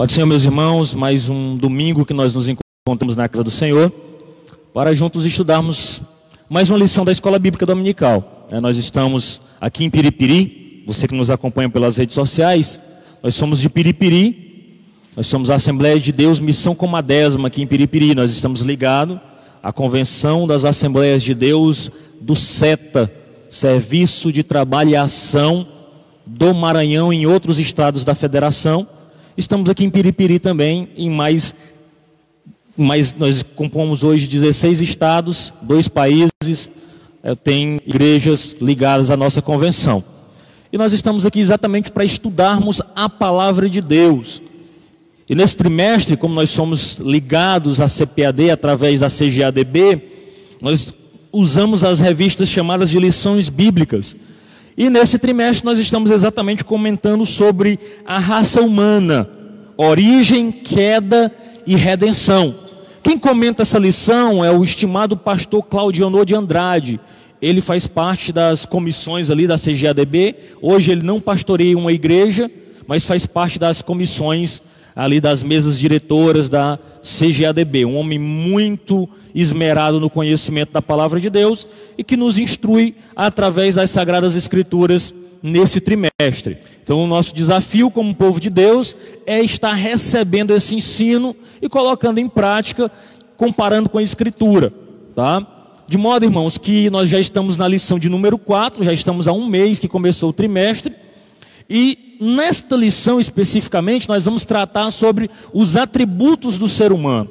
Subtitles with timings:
[0.00, 3.92] Pode ser, meus irmãos, mais um domingo que nós nos encontramos na casa do Senhor,
[4.72, 6.00] para juntos estudarmos
[6.48, 8.46] mais uma lição da Escola Bíblica Dominical.
[8.50, 12.80] É, nós estamos aqui em Piripiri, você que nos acompanha pelas redes sociais,
[13.22, 14.80] nós somos de Piripiri,
[15.14, 19.18] nós somos a Assembleia de Deus Missão Comadésima aqui em Piripiri, nós estamos ligados
[19.62, 23.12] à Convenção das Assembleias de Deus do SETA,
[23.50, 25.68] Serviço de Trabalho e Ação
[26.24, 28.88] do Maranhão em outros estados da Federação,
[29.40, 31.54] Estamos aqui em Piripiri também, em mais,
[32.76, 36.70] mais nós compomos hoje 16 estados, dois países,
[37.22, 40.04] é, tem igrejas ligadas à nossa convenção.
[40.70, 44.42] E nós estamos aqui exatamente para estudarmos a palavra de Deus.
[45.26, 50.02] E nesse trimestre, como nós somos ligados à CPAD através da CGADB,
[50.60, 50.92] nós
[51.32, 54.14] usamos as revistas chamadas de lições bíblicas.
[54.76, 59.28] E nesse trimestre nós estamos exatamente comentando sobre a raça humana,
[59.76, 61.32] origem, queda
[61.66, 62.54] e redenção.
[63.02, 67.00] Quem comenta essa lição é o estimado pastor Claudionor de Andrade.
[67.40, 70.36] Ele faz parte das comissões ali da CGADB.
[70.60, 72.50] Hoje ele não pastoreia uma igreja,
[72.86, 74.62] mas faz parte das comissões
[75.00, 81.30] ali das mesas diretoras da CGADB, um homem muito esmerado no conhecimento da palavra de
[81.30, 86.58] Deus e que nos instrui através das sagradas escrituras nesse trimestre.
[86.82, 92.18] Então, o nosso desafio como povo de Deus é estar recebendo esse ensino e colocando
[92.18, 92.92] em prática,
[93.38, 94.70] comparando com a escritura,
[95.16, 95.46] tá?
[95.88, 99.32] De modo, irmãos, que nós já estamos na lição de número 4, já estamos há
[99.32, 100.94] um mês que começou o trimestre,
[101.70, 107.30] e nesta lição especificamente, nós vamos tratar sobre os atributos do ser humano.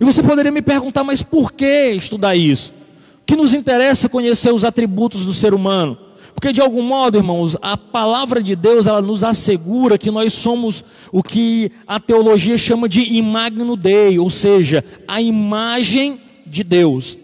[0.00, 2.72] E você poderia me perguntar, mas por que estudar isso?
[3.20, 5.98] O que nos interessa conhecer os atributos do ser humano?
[6.38, 10.84] Porque de algum modo, irmãos, a palavra de Deus ela nos assegura que nós somos
[11.10, 17.18] o que a teologia chama de imagno Dei, ou seja, a imagem de Deus.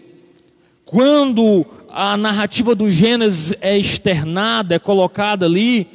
[0.83, 5.87] Quando a narrativa do Gênesis é externada, é colocada ali,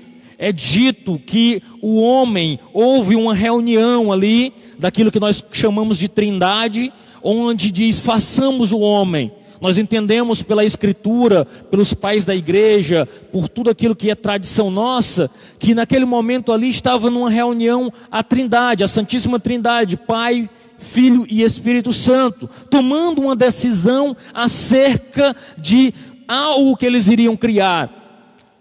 [0.42, 6.90] é dito que o homem, houve uma reunião ali, daquilo que nós chamamos de trindade,
[7.22, 9.30] onde diz: façamos o homem.
[9.60, 15.30] Nós entendemos pela Escritura, pelos pais da igreja, por tudo aquilo que é tradição nossa,
[15.58, 20.48] que naquele momento ali estava numa reunião a Trindade, a Santíssima Trindade, Pai,
[20.78, 25.92] Filho e Espírito Santo, tomando uma decisão acerca de
[26.26, 27.99] algo que eles iriam criar.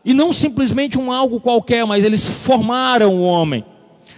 [0.03, 3.65] E não simplesmente um algo qualquer, mas eles formaram o homem.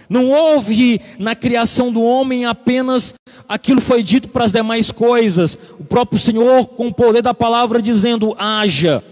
[0.08, 3.14] Não houve na criação do homem apenas
[3.48, 5.56] aquilo foi dito para as demais coisas.
[5.78, 9.02] O próprio Senhor, com o poder da palavra, dizendo: haja.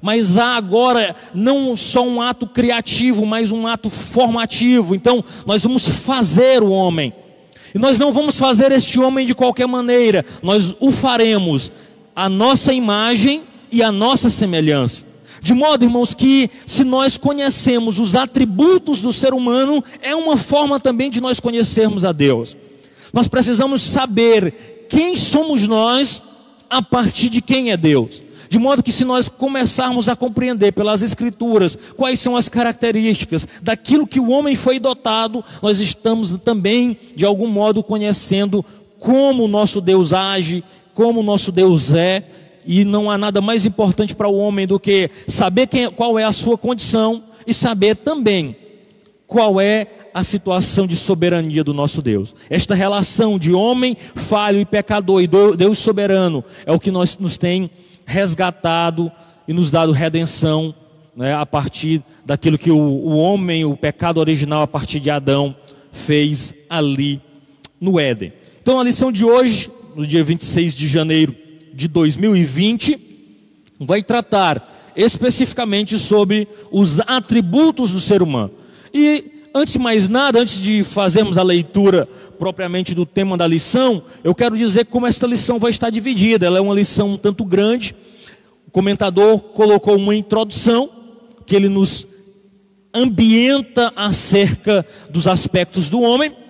[0.00, 4.94] Mas há agora não só um ato criativo, mas um ato formativo.
[4.94, 7.14] Então, nós vamos fazer o homem.
[7.74, 11.72] E nós não vamos fazer este homem de qualquer maneira, nós o faremos
[12.14, 15.11] a nossa imagem e a nossa semelhança.
[15.42, 20.78] De modo, irmãos, que se nós conhecemos os atributos do ser humano, é uma forma
[20.78, 22.56] também de nós conhecermos a Deus.
[23.12, 26.22] Nós precisamos saber quem somos nós
[26.70, 28.22] a partir de quem é Deus.
[28.48, 34.06] De modo que, se nós começarmos a compreender pelas Escrituras quais são as características daquilo
[34.06, 38.64] que o homem foi dotado, nós estamos também, de algum modo, conhecendo
[38.98, 40.62] como o nosso Deus age,
[40.94, 42.24] como o nosso Deus é,
[42.66, 46.24] e não há nada mais importante para o homem do que saber quem, qual é
[46.24, 48.56] a sua condição e saber também
[49.26, 52.34] qual é a situação de soberania do nosso Deus.
[52.50, 57.38] Esta relação de homem falho e pecador e Deus soberano é o que nós, nos
[57.38, 57.70] tem
[58.04, 59.10] resgatado
[59.48, 60.74] e nos dado redenção
[61.16, 65.56] né, a partir daquilo que o, o homem, o pecado original a partir de Adão,
[65.90, 67.20] fez ali
[67.80, 68.32] no Éden.
[68.60, 71.34] Então a lição de hoje, no dia 26 de janeiro
[71.72, 72.98] de 2020
[73.80, 78.52] vai tratar especificamente sobre os atributos do ser humano.
[78.92, 82.08] E antes de mais nada, antes de fazermos a leitura
[82.38, 86.46] propriamente do tema da lição, eu quero dizer como esta lição vai estar dividida.
[86.46, 87.94] Ela é uma lição um tanto grande.
[88.66, 90.90] O comentador colocou uma introdução
[91.46, 92.06] que ele nos
[92.94, 96.41] ambienta acerca dos aspectos do homem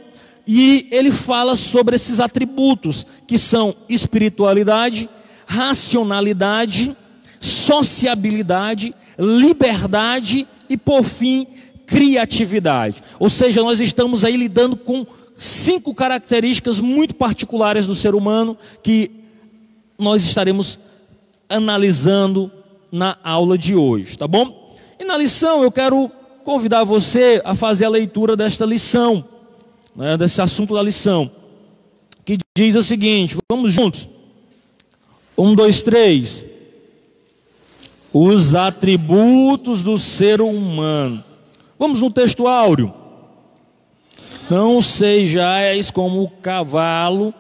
[0.47, 5.09] e ele fala sobre esses atributos que são espiritualidade,
[5.47, 6.97] racionalidade,
[7.39, 11.47] sociabilidade, liberdade e, por fim,
[11.87, 13.03] criatividade.
[13.19, 15.07] Ou seja, nós estamos aí lidando com
[15.37, 19.11] cinco características muito particulares do ser humano que
[19.99, 20.79] nós estaremos
[21.49, 22.51] analisando
[22.91, 24.77] na aula de hoje, tá bom?
[24.99, 26.11] E na lição eu quero
[26.45, 29.32] convidar você a fazer a leitura desta lição
[29.95, 31.31] né, desse assunto da lição,
[32.25, 34.09] que diz o seguinte: vamos juntos.
[35.37, 36.45] Um, dois, três.
[38.13, 41.25] Os atributos do ser humano.
[41.79, 42.93] Vamos no texto áureo.
[44.51, 47.33] Não sejais como o cavalo,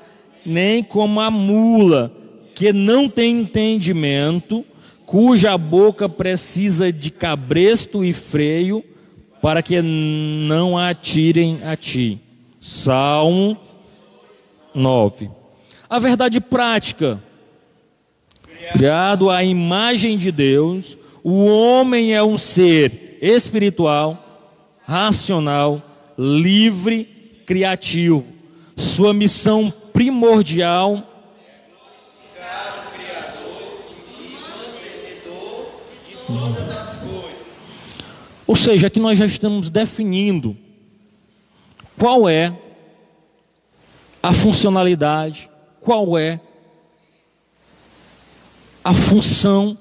[0.46, 2.10] nem como a mula,
[2.54, 4.64] que não tem entendimento,
[5.04, 8.82] cuja boca precisa de cabresto e freio,
[9.42, 12.18] para que não atirem a ti.
[12.64, 13.58] Salmo
[14.72, 15.28] 9.
[15.90, 17.20] A verdade prática.
[18.72, 24.46] Criado à imagem de Deus, o homem é um ser espiritual,
[24.86, 25.82] racional,
[26.16, 28.24] livre, criativo.
[28.76, 31.08] Sua missão primordial
[38.46, 40.54] Ou seja, aqui nós já estamos definindo
[41.98, 42.56] qual é
[44.22, 45.50] a funcionalidade,
[45.80, 46.40] qual é
[48.84, 49.76] a função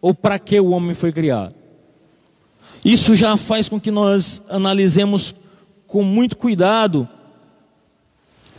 [0.00, 1.54] ou para que o homem foi criado.
[2.84, 5.34] Isso já faz com que nós analisemos
[5.86, 7.08] com muito cuidado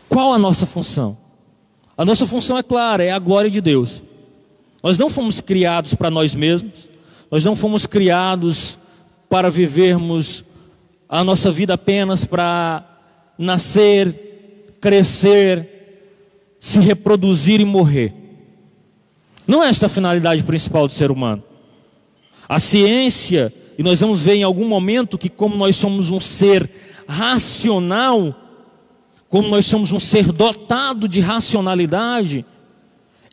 [0.08, 1.18] qual a nossa função.
[1.98, 4.04] A nossa função é clara, é a glória de Deus.
[4.84, 6.90] Nós não fomos criados para nós mesmos,
[7.30, 8.78] nós não fomos criados
[9.30, 10.44] para vivermos
[11.12, 12.86] a nossa vida apenas para
[13.38, 15.68] nascer, crescer,
[16.58, 18.14] se reproduzir e morrer.
[19.46, 21.44] Não é esta a finalidade principal do ser humano.
[22.48, 26.70] A ciência, e nós vamos ver em algum momento que, como nós somos um ser
[27.06, 28.34] racional,
[29.28, 32.46] como nós somos um ser dotado de racionalidade,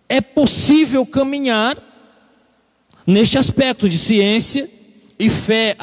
[0.09, 1.79] é possível caminhar
[3.07, 4.69] neste aspecto de ciência
[5.19, 5.76] e fé.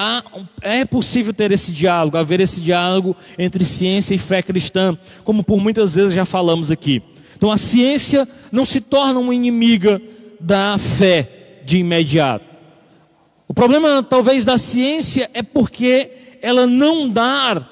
[0.62, 5.60] é possível ter esse diálogo, haver esse diálogo entre ciência e fé cristã, como por
[5.60, 7.04] muitas vezes já falamos aqui.
[7.36, 10.02] Então a ciência não se torna uma inimiga
[10.40, 12.46] da fé de imediato.
[13.48, 16.12] O problema talvez da ciência é porque
[16.42, 17.68] ela não dá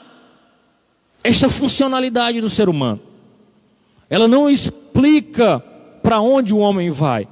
[1.23, 2.99] esta funcionalidade do ser humano.
[4.09, 5.59] Ela não explica
[6.03, 7.27] para onde o homem vai.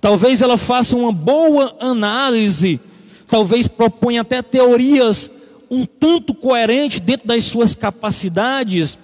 [0.00, 2.80] Talvez ela faça uma boa análise,
[3.28, 5.30] talvez proponha até teorias
[5.70, 8.98] um tanto coerentes dentro das suas capacidades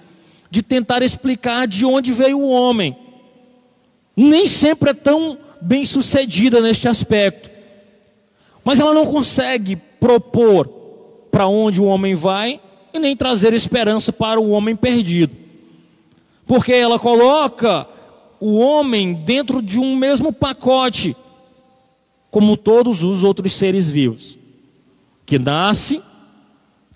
[0.49, 2.97] de tentar explicar de onde veio o homem.
[4.17, 7.49] Nem sempre é tão bem sucedida neste aspecto.
[8.63, 10.67] Mas ela não consegue propor
[11.31, 12.59] para onde o homem vai
[12.93, 15.35] e nem trazer esperança para o homem perdido.
[16.47, 17.87] Porque ela coloca
[18.39, 21.15] o homem dentro de um mesmo pacote,
[22.35, 24.37] como todos os outros seres vivos,
[25.25, 26.01] que nasce,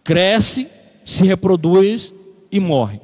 [0.03, 0.67] cresce,
[1.05, 2.13] se reproduz
[2.51, 2.99] e morre.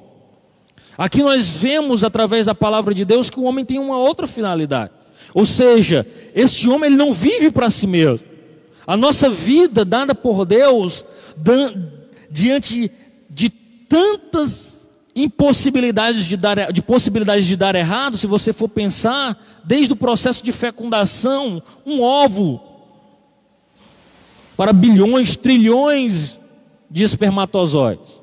[0.97, 4.91] Aqui nós vemos através da palavra de Deus que o homem tem uma outra finalidade.
[5.33, 6.05] Ou seja,
[6.35, 8.27] este homem ele não vive para si mesmo.
[8.85, 11.05] A nossa vida dada por Deus,
[12.29, 12.91] diante
[13.29, 14.74] de tantas
[15.15, 20.43] impossibilidades de dar, de possibilidades de dar errado, se você for pensar, desde o processo
[20.43, 22.61] de fecundação, um óvulo,
[24.57, 26.39] para bilhões, trilhões
[26.89, 28.21] de espermatozoides.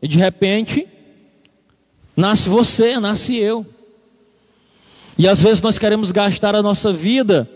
[0.00, 0.86] E de repente,
[2.16, 3.66] nasce você, nasce eu.
[5.18, 7.48] E às vezes nós queremos gastar a nossa vida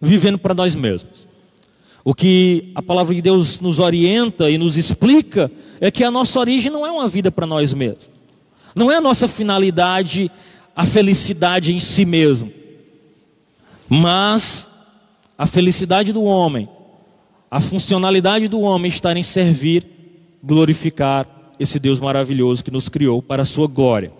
[0.00, 1.26] vivendo para nós mesmos.
[2.04, 6.38] O que a palavra de Deus nos orienta e nos explica é que a nossa
[6.40, 8.10] origem não é uma vida para nós mesmos.
[8.74, 10.30] Não é a nossa finalidade
[10.74, 12.52] a felicidade em si mesmo.
[13.88, 14.66] Mas
[15.36, 16.68] a felicidade do homem,
[17.50, 19.86] a funcionalidade do homem está em servir,
[20.42, 21.26] glorificar
[21.58, 24.12] esse Deus maravilhoso que nos criou para a sua glória.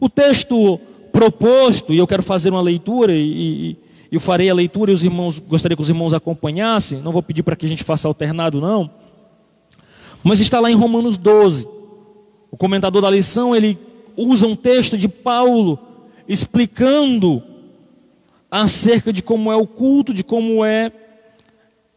[0.00, 0.78] O texto
[1.12, 3.76] proposto, e eu quero fazer uma leitura, e, e
[4.10, 7.42] eu farei a leitura e os irmãos, gostaria que os irmãos acompanhassem, não vou pedir
[7.42, 8.90] para que a gente faça alternado não,
[10.22, 11.68] mas está lá em Romanos 12,
[12.50, 13.78] o comentador da lição, ele
[14.16, 15.78] usa um texto de Paulo,
[16.26, 17.42] explicando
[18.50, 20.90] acerca de como é o culto, de como é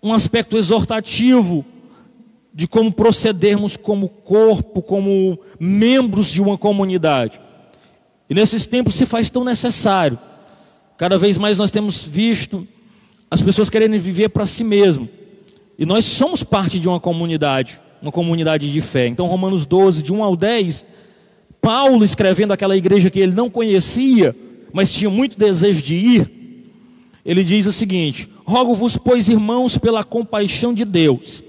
[0.01, 1.65] um aspecto exortativo,
[2.53, 7.39] de como procedermos como corpo, como membros de uma comunidade.
[8.29, 10.19] E nesses tempos se faz tão necessário.
[10.99, 12.67] Cada vez mais nós temos visto
[13.31, 15.07] as pessoas querendo viver para si mesmo.
[15.77, 19.07] E nós somos parte de uma comunidade, uma comunidade de fé.
[19.07, 20.85] Então, Romanos 12, de 1 ao 10,
[21.61, 24.35] Paulo escrevendo aquela igreja que ele não conhecia,
[24.73, 26.31] mas tinha muito desejo de ir,
[27.23, 31.41] ele diz o seguinte: Rogo-vos, pois, irmãos, pela compaixão de Deus,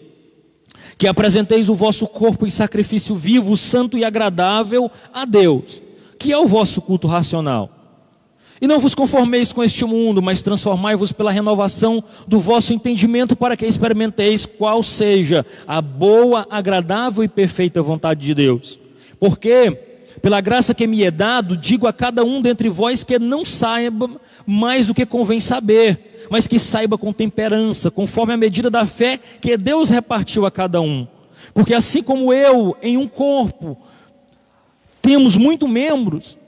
[0.97, 5.83] que apresenteis o vosso corpo em sacrifício vivo, santo e agradável a Deus,
[6.21, 7.79] que é o vosso culto racional.
[8.60, 13.56] E não vos conformeis com este mundo, mas transformai-vos pela renovação do vosso entendimento, para
[13.56, 18.78] que experimenteis qual seja a boa, agradável e perfeita vontade de Deus.
[19.18, 19.70] Porque,
[20.20, 24.10] pela graça que me é dado, digo a cada um dentre vós que não saiba
[24.46, 29.18] mais do que convém saber, mas que saiba com temperança, conforme a medida da fé
[29.40, 31.06] que Deus repartiu a cada um.
[31.54, 33.78] Porque assim como eu, em um corpo,
[35.00, 36.38] temos muitos membros,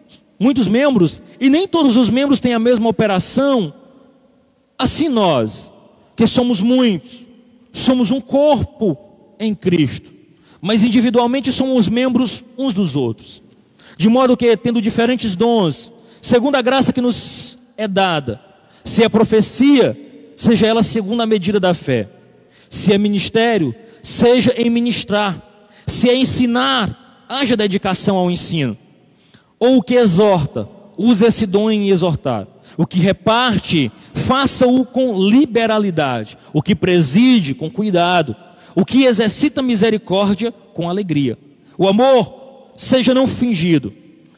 [0.43, 3.73] muitos membros, e nem todos os membros têm a mesma operação,
[4.77, 5.73] assim nós,
[6.17, 7.25] que somos muitos,
[7.73, 8.99] somos um corpo
[9.39, 10.11] em Cristo,
[10.61, 13.41] mas individualmente somos membros uns dos outros.
[13.97, 18.41] De modo que, tendo diferentes dons, segundo a graça que nos é dada,
[18.85, 19.97] se é profecia,
[20.37, 22.09] seja ela segundo a medida da fé,
[22.69, 23.73] se é ministério,
[24.03, 25.41] seja em ministrar,
[25.87, 28.77] se é ensinar, haja dedicação ao ensino
[29.63, 32.49] ou o que exorta, use esse dom em exortar.
[32.77, 36.37] O que reparte, faça-o com liberalidade.
[36.53, 38.35] O que preside, com cuidado.
[38.75, 41.39] O que exercita misericórdia, com alegria.
[41.79, 43.93] O amor, seja não fingido.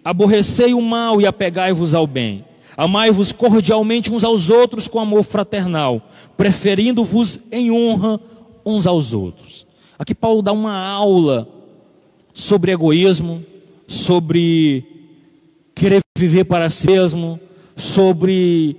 [0.05, 2.45] Aborrecei o mal e apegai-vos ao bem.
[2.77, 6.03] Amai-vos cordialmente uns aos outros com amor fraternal,
[6.37, 8.21] preferindo-vos em honra
[8.63, 9.67] uns aos outros.
[9.99, 11.49] Aqui Paulo dá uma aula
[12.35, 13.43] sobre egoísmo,
[13.87, 14.94] sobre
[15.85, 17.39] querer viver para si mesmo,
[17.77, 18.75] sobre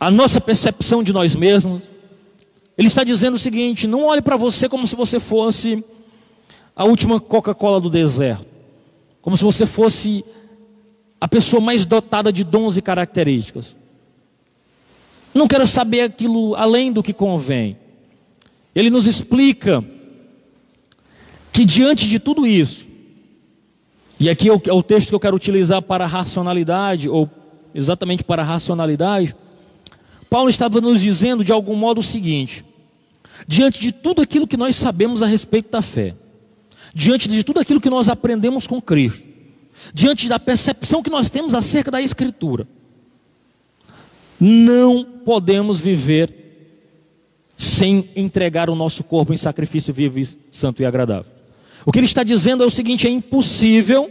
[0.00, 1.82] a nossa percepção de nós mesmos.
[2.78, 5.84] Ele está dizendo o seguinte: não olhe para você como se você fosse
[6.74, 8.46] a última Coca-Cola do deserto,
[9.20, 10.24] como se você fosse
[11.20, 13.76] a pessoa mais dotada de dons e características.
[15.34, 17.76] Não quero saber aquilo além do que convém.
[18.74, 19.84] Ele nos explica
[21.52, 22.85] que diante de tudo isso,
[24.18, 27.28] e aqui é o, é o texto que eu quero utilizar para a racionalidade, ou
[27.74, 29.36] exatamente para a racionalidade.
[30.30, 32.64] Paulo estava nos dizendo de algum modo o seguinte:
[33.46, 36.14] diante de tudo aquilo que nós sabemos a respeito da fé,
[36.94, 39.22] diante de tudo aquilo que nós aprendemos com Cristo,
[39.92, 42.66] diante da percepção que nós temos acerca da Escritura,
[44.40, 46.44] não podemos viver
[47.56, 50.20] sem entregar o nosso corpo em sacrifício vivo,
[50.50, 51.35] santo e agradável.
[51.86, 54.10] O que ele está dizendo é o seguinte: é impossível,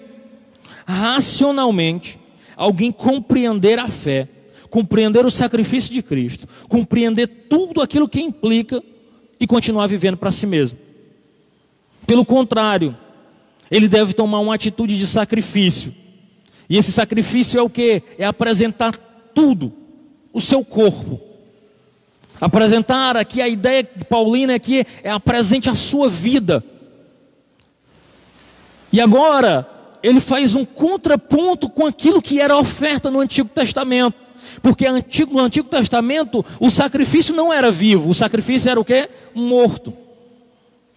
[0.87, 2.17] racionalmente,
[2.55, 4.29] alguém compreender a fé,
[4.69, 8.81] compreender o sacrifício de Cristo, compreender tudo aquilo que implica
[9.37, 10.79] e continuar vivendo para si mesmo.
[12.07, 12.95] Pelo contrário,
[13.69, 15.93] ele deve tomar uma atitude de sacrifício.
[16.69, 18.01] E esse sacrifício é o que?
[18.17, 18.95] É apresentar
[19.33, 19.73] tudo,
[20.31, 21.19] o seu corpo.
[22.39, 26.63] Apresentar aqui a ideia paulina aqui é apresente a sua vida
[28.95, 29.67] e agora,
[30.01, 34.15] ele faz um contraponto com aquilo que era oferta no Antigo Testamento.
[34.61, 39.09] Porque no Antigo Testamento o sacrifício não era vivo, o sacrifício era o que?
[39.33, 39.93] Morto.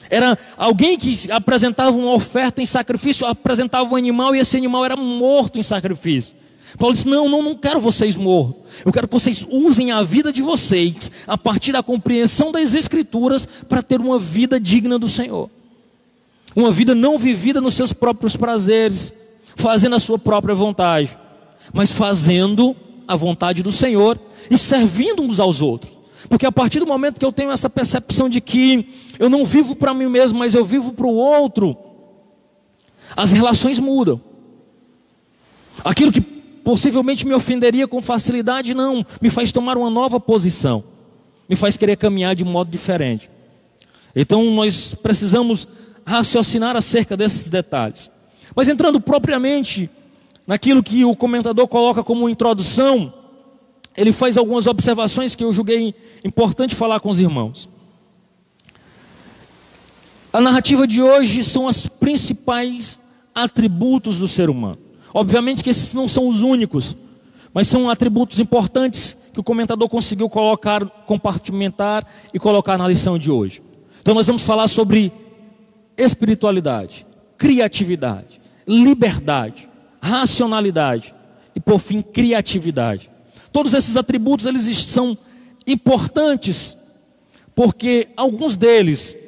[0.08, 4.94] Era alguém que apresentava uma oferta em sacrifício, apresentava um animal e esse animal era
[4.94, 6.36] morto em sacrifício.
[6.78, 8.62] Paulo disse: Não, não, não quero vocês mortos.
[8.86, 13.44] Eu quero que vocês usem a vida de vocês, a partir da compreensão das Escrituras,
[13.44, 15.50] para ter uma vida digna do Senhor.
[16.58, 19.14] Uma vida não vivida nos seus próprios prazeres,
[19.54, 21.16] fazendo a sua própria vontade,
[21.72, 22.74] mas fazendo
[23.06, 24.18] a vontade do Senhor
[24.50, 25.92] e servindo uns aos outros.
[26.28, 28.88] Porque a partir do momento que eu tenho essa percepção de que
[29.20, 31.76] eu não vivo para mim mesmo, mas eu vivo para o outro,
[33.16, 34.20] as relações mudam.
[35.84, 40.82] Aquilo que possivelmente me ofenderia com facilidade, não, me faz tomar uma nova posição,
[41.48, 43.30] me faz querer caminhar de um modo diferente.
[44.12, 45.68] Então nós precisamos
[46.08, 48.10] raciocinar acerca desses detalhes.
[48.56, 49.90] Mas entrando propriamente
[50.46, 53.12] naquilo que o comentador coloca como introdução,
[53.94, 57.68] ele faz algumas observações que eu julguei importante falar com os irmãos.
[60.32, 62.98] A narrativa de hoje são os principais
[63.34, 64.78] atributos do ser humano.
[65.12, 66.96] Obviamente que esses não são os únicos,
[67.52, 73.30] mas são atributos importantes que o comentador conseguiu colocar, compartimentar e colocar na lição de
[73.30, 73.62] hoje.
[74.00, 75.12] Então nós vamos falar sobre
[75.98, 79.68] espiritualidade, criatividade, liberdade,
[80.00, 81.14] racionalidade
[81.54, 83.10] e por fim criatividade.
[83.52, 85.18] Todos esses atributos eles são
[85.66, 86.78] importantes
[87.54, 89.18] porque alguns deles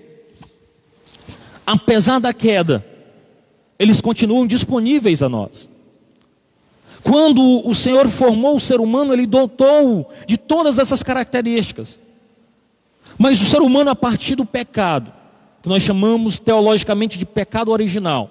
[1.70, 2.84] apesar da queda,
[3.78, 5.70] eles continuam disponíveis a nós.
[7.00, 11.98] Quando o Senhor formou o ser humano, ele dotou de todas essas características.
[13.16, 15.12] Mas o ser humano, a partir do pecado,
[15.62, 18.30] que nós chamamos teologicamente de pecado original.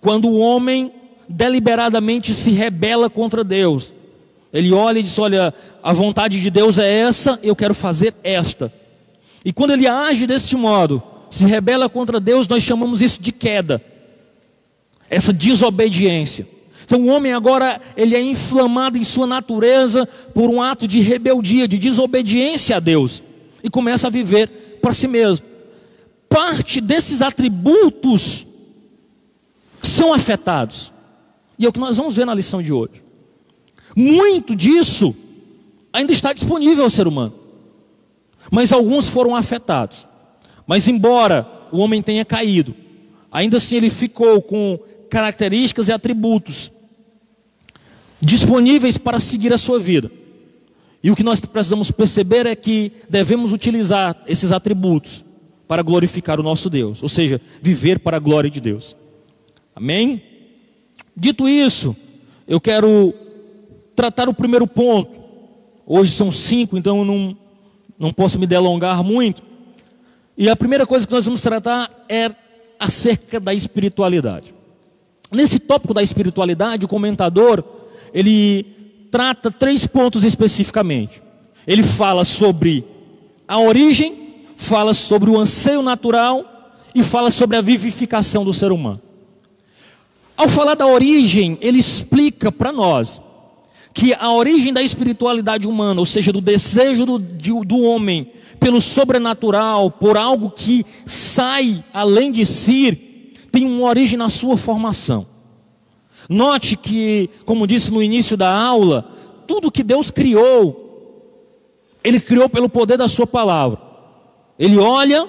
[0.00, 0.92] Quando o homem
[1.28, 3.94] deliberadamente se rebela contra Deus.
[4.52, 8.72] Ele olha e diz: Olha, a vontade de Deus é essa, eu quero fazer esta.
[9.44, 13.82] E quando ele age deste modo, se rebela contra Deus, nós chamamos isso de queda,
[15.08, 16.46] essa desobediência.
[16.84, 21.66] Então o homem agora ele é inflamado em sua natureza por um ato de rebeldia,
[21.66, 23.22] de desobediência a Deus
[23.62, 25.46] e começa a viver para si mesmo.
[26.32, 28.46] Parte desses atributos
[29.82, 30.90] são afetados.
[31.58, 33.02] E é o que nós vamos ver na lição de hoje.
[33.94, 35.14] Muito disso
[35.92, 37.34] ainda está disponível ao ser humano.
[38.50, 40.08] Mas alguns foram afetados.
[40.66, 42.74] Mas embora o homem tenha caído,
[43.30, 44.78] ainda assim ele ficou com
[45.10, 46.72] características e atributos
[48.20, 50.10] disponíveis para seguir a sua vida.
[51.02, 55.24] E o que nós precisamos perceber é que devemos utilizar esses atributos
[55.66, 58.96] para glorificar o nosso Deus, ou seja, viver para a glória de Deus.
[59.74, 60.22] Amém?
[61.16, 61.96] Dito isso,
[62.46, 63.14] eu quero
[63.94, 65.20] tratar o primeiro ponto.
[65.86, 67.36] Hoje são cinco, então eu não,
[67.98, 69.42] não posso me delongar muito.
[70.36, 72.30] E a primeira coisa que nós vamos tratar é
[72.78, 74.54] acerca da espiritualidade.
[75.30, 77.62] Nesse tópico da espiritualidade, o comentador,
[78.12, 78.66] ele
[79.10, 81.22] trata três pontos especificamente.
[81.66, 82.84] Ele fala sobre
[83.46, 84.31] a origem,
[84.62, 86.44] fala sobre o anseio natural
[86.94, 89.00] e fala sobre a vivificação do ser humano.
[90.36, 93.20] Ao falar da origem, ele explica para nós
[93.92, 99.90] que a origem da espiritualidade humana, ou seja, do desejo do, do homem pelo sobrenatural,
[99.90, 105.26] por algo que sai além de si, tem uma origem na sua formação.
[106.28, 109.10] Note que, como disse no início da aula,
[109.46, 111.20] tudo que Deus criou,
[112.02, 113.91] Ele criou pelo poder da Sua palavra.
[114.62, 115.26] Ele olha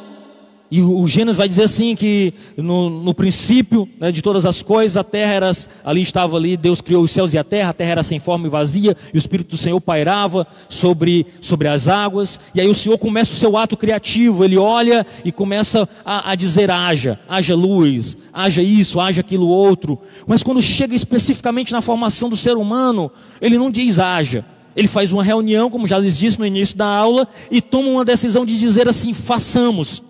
[0.70, 4.96] e o Gênesis vai dizer assim que no, no princípio né, de todas as coisas,
[4.96, 5.52] a terra era,
[5.84, 8.46] ali estava ali, Deus criou os céus e a terra, a terra era sem forma
[8.46, 12.76] e vazia, e o Espírito do Senhor pairava sobre, sobre as águas, e aí o
[12.76, 17.56] Senhor começa o seu ato criativo, ele olha e começa a, a dizer haja, haja
[17.56, 23.12] luz, haja isso, haja aquilo outro, mas quando chega especificamente na formação do ser humano,
[23.42, 26.88] ele não diz haja, ele faz uma reunião, como já lhes disse no início da
[26.88, 30.04] aula, e toma uma decisão de dizer assim: façamos.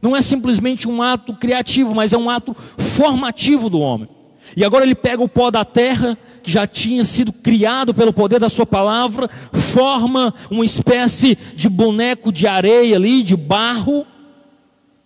[0.00, 4.08] Não é simplesmente um ato criativo, mas é um ato formativo do homem.
[4.56, 8.38] E agora ele pega o pó da terra, que já tinha sido criado pelo poder
[8.38, 14.06] da sua palavra, forma uma espécie de boneco de areia ali, de barro,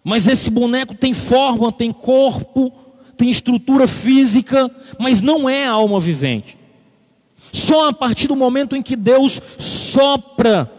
[0.05, 2.73] mas esse boneco tem forma, tem corpo,
[3.17, 6.60] tem estrutura física, mas não é alma vivente.
[7.53, 10.71] Só a partir do momento em que Deus sopra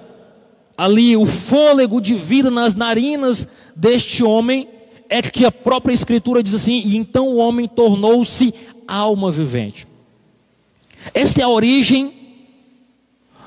[0.78, 4.68] ali o fôlego de vida nas narinas deste homem,
[5.10, 8.54] é que a própria Escritura diz assim: e então o homem tornou-se
[8.88, 9.88] alma vivente.
[11.14, 12.14] Esta é a origem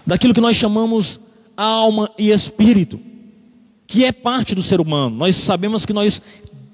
[0.06, 1.18] daquilo que nós chamamos
[1.56, 3.00] alma e espírito,
[3.86, 5.16] que é parte do ser humano.
[5.16, 6.20] Nós sabemos que nós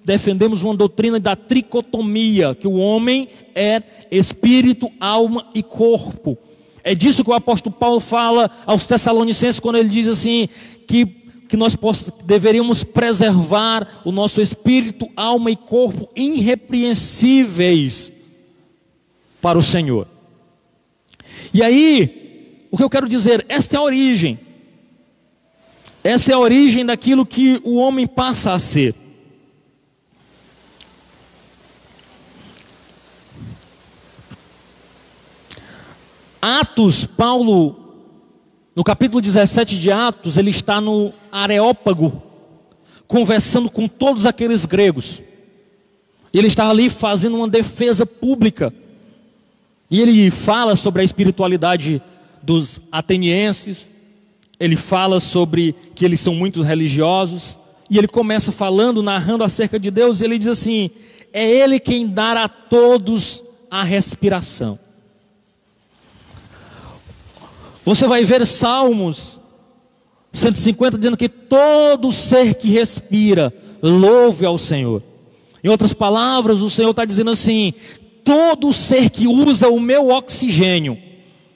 [0.05, 6.37] defendemos uma doutrina da tricotomia, que o homem é espírito, alma e corpo.
[6.83, 10.49] É disso que o apóstolo Paulo fala aos Tessalonicenses quando ele diz assim:
[10.87, 11.07] que,
[11.49, 11.77] que nós
[12.25, 18.13] deveríamos preservar o nosso espírito, alma e corpo irrepreensíveis
[19.41, 20.09] para o Senhor.
[21.53, 24.39] E aí, o que eu quero dizer, esta é a origem.
[26.03, 28.95] Esta é a origem daquilo que o homem passa a ser.
[36.41, 37.77] Atos, Paulo,
[38.75, 42.23] no capítulo 17 de Atos, ele está no Areópago,
[43.07, 45.23] conversando com todos aqueles gregos.
[46.33, 48.73] Ele está ali fazendo uma defesa pública.
[49.91, 52.01] E ele fala sobre a espiritualidade
[52.43, 53.91] dos atenienses,
[54.59, 59.91] ele fala sobre que eles são muito religiosos, e ele começa falando, narrando acerca de
[59.91, 60.91] Deus, e ele diz assim:
[61.33, 64.79] é Ele quem dá a todos a respiração.
[67.85, 69.41] Você vai ver Salmos
[70.33, 75.03] 150 dizendo que todo ser que respira, louve ao Senhor.
[75.63, 77.75] Em outras palavras, o Senhor está dizendo assim:
[78.25, 80.97] todo ser que usa o meu oxigênio,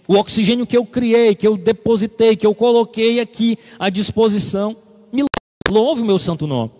[0.06, 4.76] o oxigênio que eu criei, que eu depositei, que eu coloquei aqui à disposição,
[5.12, 5.24] me
[5.68, 6.72] louve o meu santo nome.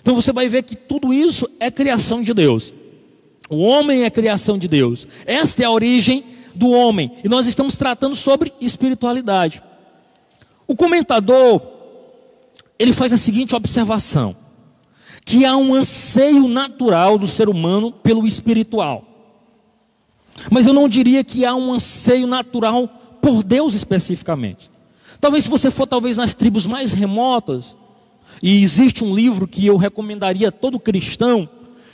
[0.00, 2.72] Então você vai ver que tudo isso é criação de Deus.
[3.48, 5.06] O homem é criação de Deus.
[5.24, 6.24] Esta é a origem
[6.56, 7.12] do homem.
[7.22, 9.62] E nós estamos tratando sobre espiritualidade.
[10.66, 11.62] O comentador,
[12.78, 14.36] ele faz a seguinte observação:
[15.24, 19.04] que há um anseio natural do ser humano pelo espiritual.
[20.50, 22.88] Mas eu não diria que há um anseio natural
[23.22, 24.70] por Deus especificamente.
[25.20, 27.74] Talvez se você for talvez nas tribos mais remotas,
[28.42, 31.48] e existe um livro que eu recomendaria a todo cristão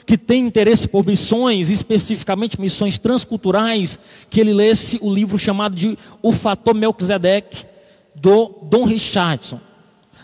[0.06, 5.96] que tem interesse por missões, especificamente missões transculturais, que ele lesse o livro chamado de
[6.22, 7.66] O Fator Melquisedeque,
[8.14, 9.60] do Dom Richardson.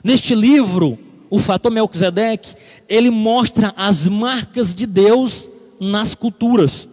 [0.03, 0.99] Neste livro,
[1.31, 2.55] O Fator Melquisedeque,
[2.88, 6.88] ele mostra as marcas de Deus nas culturas.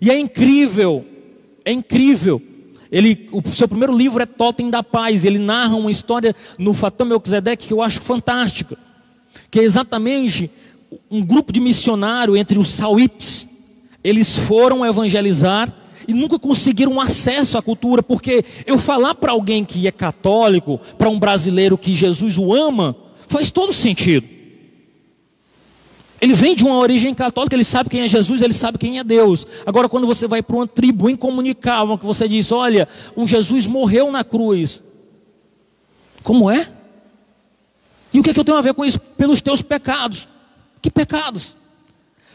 [0.00, 1.04] E é incrível,
[1.64, 2.40] é incrível.
[2.90, 5.24] Ele, o seu primeiro livro é Totem da Paz.
[5.24, 8.78] Ele narra uma história no Fator Melquisedeque que eu acho fantástica.
[9.50, 10.50] Que é exatamente
[11.10, 13.48] um grupo de missionário entre os Sauípes.
[14.02, 15.72] Eles foram evangelizar
[16.06, 21.08] e nunca conseguiram acesso à cultura, porque eu falar para alguém que é católico, para
[21.08, 22.96] um brasileiro que Jesus o ama,
[23.26, 24.26] faz todo sentido.
[26.20, 29.04] Ele vem de uma origem católica, ele sabe quem é Jesus, ele sabe quem é
[29.04, 29.46] Deus.
[29.64, 34.10] Agora, quando você vai para uma tribo incomunicável, que você diz: Olha, um Jesus morreu
[34.10, 34.82] na cruz.
[36.24, 36.68] Como é?
[38.12, 38.98] E o que, é que eu tenho a ver com isso?
[38.98, 40.26] Pelos teus pecados.
[40.80, 41.56] Que pecados?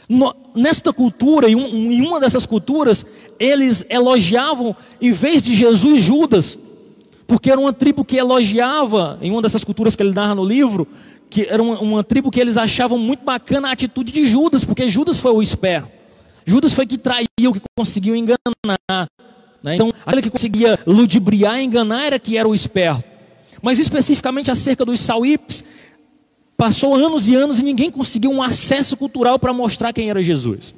[0.08, 3.06] No, nesta cultura, em, um, em uma dessas culturas,
[3.40, 6.60] eles elogiavam, em vez de Jesus, Judas.
[7.26, 10.88] Porque era uma tribo que elogiava, em uma dessas culturas que ele narra no livro,
[11.30, 14.88] que era uma, uma, tribo que eles achavam muito bacana a atitude de Judas, porque
[14.88, 15.90] Judas foi o esperto.
[16.46, 19.08] Judas foi que traiu, que conseguiu enganar.
[19.64, 19.76] Né?
[19.76, 23.06] Então, aquele que conseguia ludibriar, enganar, era que era o esperto.
[23.62, 25.64] Mas especificamente acerca dos sauípes,
[26.58, 30.74] passou anos e anos e ninguém conseguiu um acesso cultural para mostrar quem era Jesus.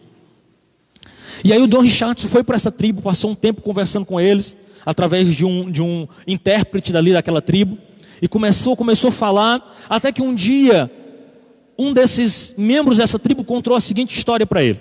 [1.43, 4.57] E aí o Dom Richardson foi para essa tribo, passou um tempo conversando com eles,
[4.85, 7.77] através de um, de um intérprete dali daquela tribo
[8.21, 10.91] e começou, começou a falar, até que um dia
[11.77, 14.79] um desses membros dessa tribo contou a seguinte história para ele,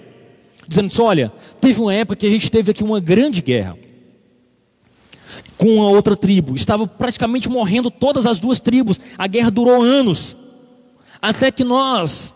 [0.68, 3.76] dizendo assim, olha, teve uma época que a gente teve aqui uma grande guerra
[5.56, 10.36] com a outra tribo, estava praticamente morrendo todas as duas tribos, a guerra durou anos,
[11.24, 12.34] até que nós,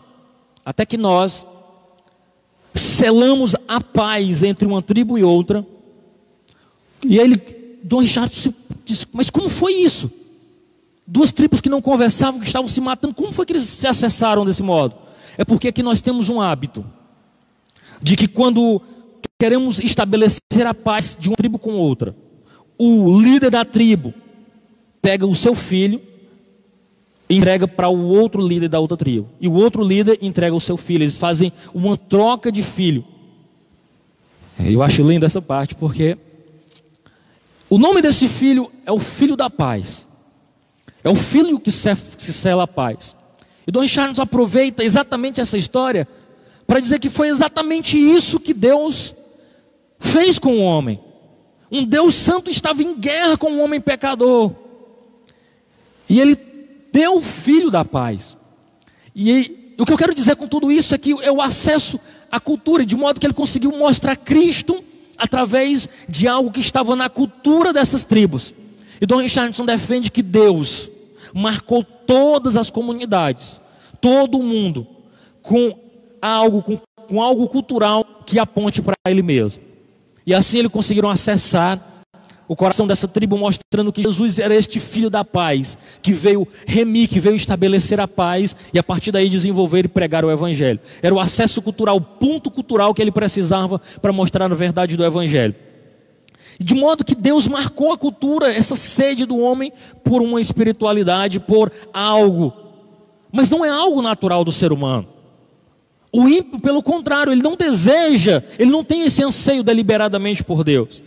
[0.65, 1.45] até que nós
[2.73, 5.63] selamos a paz entre uma tribo e outra,
[7.05, 7.37] e ele,
[7.83, 8.51] Dom Richard
[8.83, 10.09] disse, mas como foi isso?
[11.05, 13.13] Duas tribos que não conversavam, que estavam se matando.
[13.13, 14.95] Como foi que eles se acessaram desse modo?
[15.37, 16.83] É porque aqui nós temos um hábito
[18.01, 18.81] de que quando
[19.39, 22.15] queremos estabelecer a paz de uma tribo com outra,
[22.75, 24.15] o líder da tribo
[24.99, 26.01] pega o seu filho
[27.29, 29.29] entrega para o outro líder da outra tribo.
[29.39, 31.03] E o outro líder entrega o seu filho.
[31.03, 33.05] Eles fazem uma troca de filho.
[34.59, 36.17] Eu acho lindo essa parte porque
[37.69, 40.07] o nome desse filho é o filho da paz.
[41.03, 43.15] É o filho que se sela a paz.
[43.65, 46.07] E Dom Charles aproveita exatamente essa história
[46.65, 49.15] para dizer que foi exatamente isso que Deus
[49.99, 50.99] fez com o homem.
[51.71, 54.51] Um Deus santo estava em guerra com um homem pecador.
[56.09, 56.35] E ele
[56.91, 58.37] deu o filho da paz.
[59.15, 61.99] E o que eu quero dizer com tudo isso é que é o acesso
[62.31, 64.83] à cultura, de modo que ele conseguiu mostrar Cristo
[65.17, 68.53] através de algo que estava na cultura dessas tribos.
[69.01, 70.89] E Don Richardson defende que Deus
[71.33, 73.61] marcou todas as comunidades,
[74.01, 74.87] todo o mundo,
[75.41, 75.77] com
[76.21, 79.63] algo, com, com algo cultural que aponte para ele mesmo.
[80.25, 81.88] E assim eles conseguiram acessar
[82.49, 87.07] o coração dessa tribo, mostrando que Jesus era este filho da paz, que veio remir,
[87.07, 90.79] que veio estabelecer a paz e a partir daí desenvolver e pregar o evangelho.
[90.99, 95.05] Era o acesso cultural, o ponto cultural que ele precisava para mostrar a verdade do
[95.05, 95.53] evangelho.
[96.59, 99.71] De modo que Deus marcou a cultura, essa sede do homem,
[100.03, 102.51] por uma espiritualidade, por algo.
[103.31, 105.07] Mas não é algo natural do ser humano.
[106.11, 111.03] O ímpio, pelo contrário, ele não deseja, ele não tem esse anseio deliberadamente por Deus.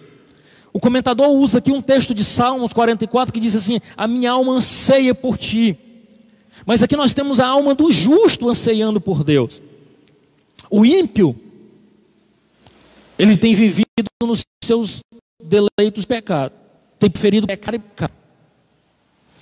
[0.72, 4.54] O comentador usa aqui um texto de Salmos 44 que diz assim: A minha alma
[4.54, 5.78] anseia por ti.
[6.64, 9.60] Mas aqui nós temos a alma do justo anseiando por Deus.
[10.70, 11.36] O ímpio,
[13.18, 13.84] ele tem vivido
[14.22, 15.00] nos seus
[15.42, 16.54] deleitos de pecado.
[16.98, 18.10] Tem preferido pecar e pecar.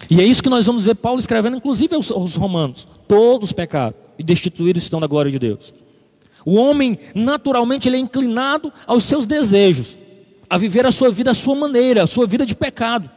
[0.09, 2.88] E é isso que nós vamos ver Paulo escrevendo, inclusive aos, aos romanos.
[3.07, 5.75] Todos pecaram e destituídos estão da glória de Deus.
[6.45, 9.99] O homem, naturalmente, ele é inclinado aos seus desejos,
[10.50, 13.08] a viver a sua vida à sua maneira, a sua vida de pecado.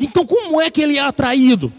[0.00, 1.72] Então, como é que ele é atraído?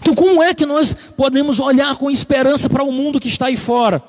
[0.00, 3.56] Então, como é que nós podemos olhar com esperança para o mundo que está aí
[3.56, 4.02] fora,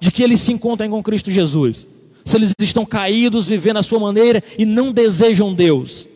[0.00, 1.86] de que eles se encontrem com Cristo Jesus?
[2.24, 6.08] se eles estão caídos, vivendo a sua maneira e não desejam Deus.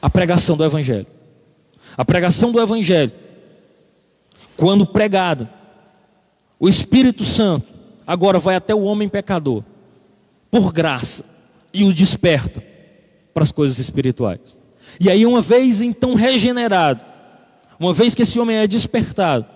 [0.00, 1.06] A pregação do Evangelho.
[1.96, 3.12] A pregação do Evangelho
[4.56, 5.50] quando pregada,
[6.60, 7.72] o Espírito Santo
[8.06, 9.64] agora vai até o homem pecador,
[10.54, 11.24] por graça,
[11.72, 12.62] e o desperta
[13.34, 14.56] para as coisas espirituais.
[15.00, 17.00] E aí, uma vez então regenerado,
[17.76, 19.46] uma vez que esse homem é despertado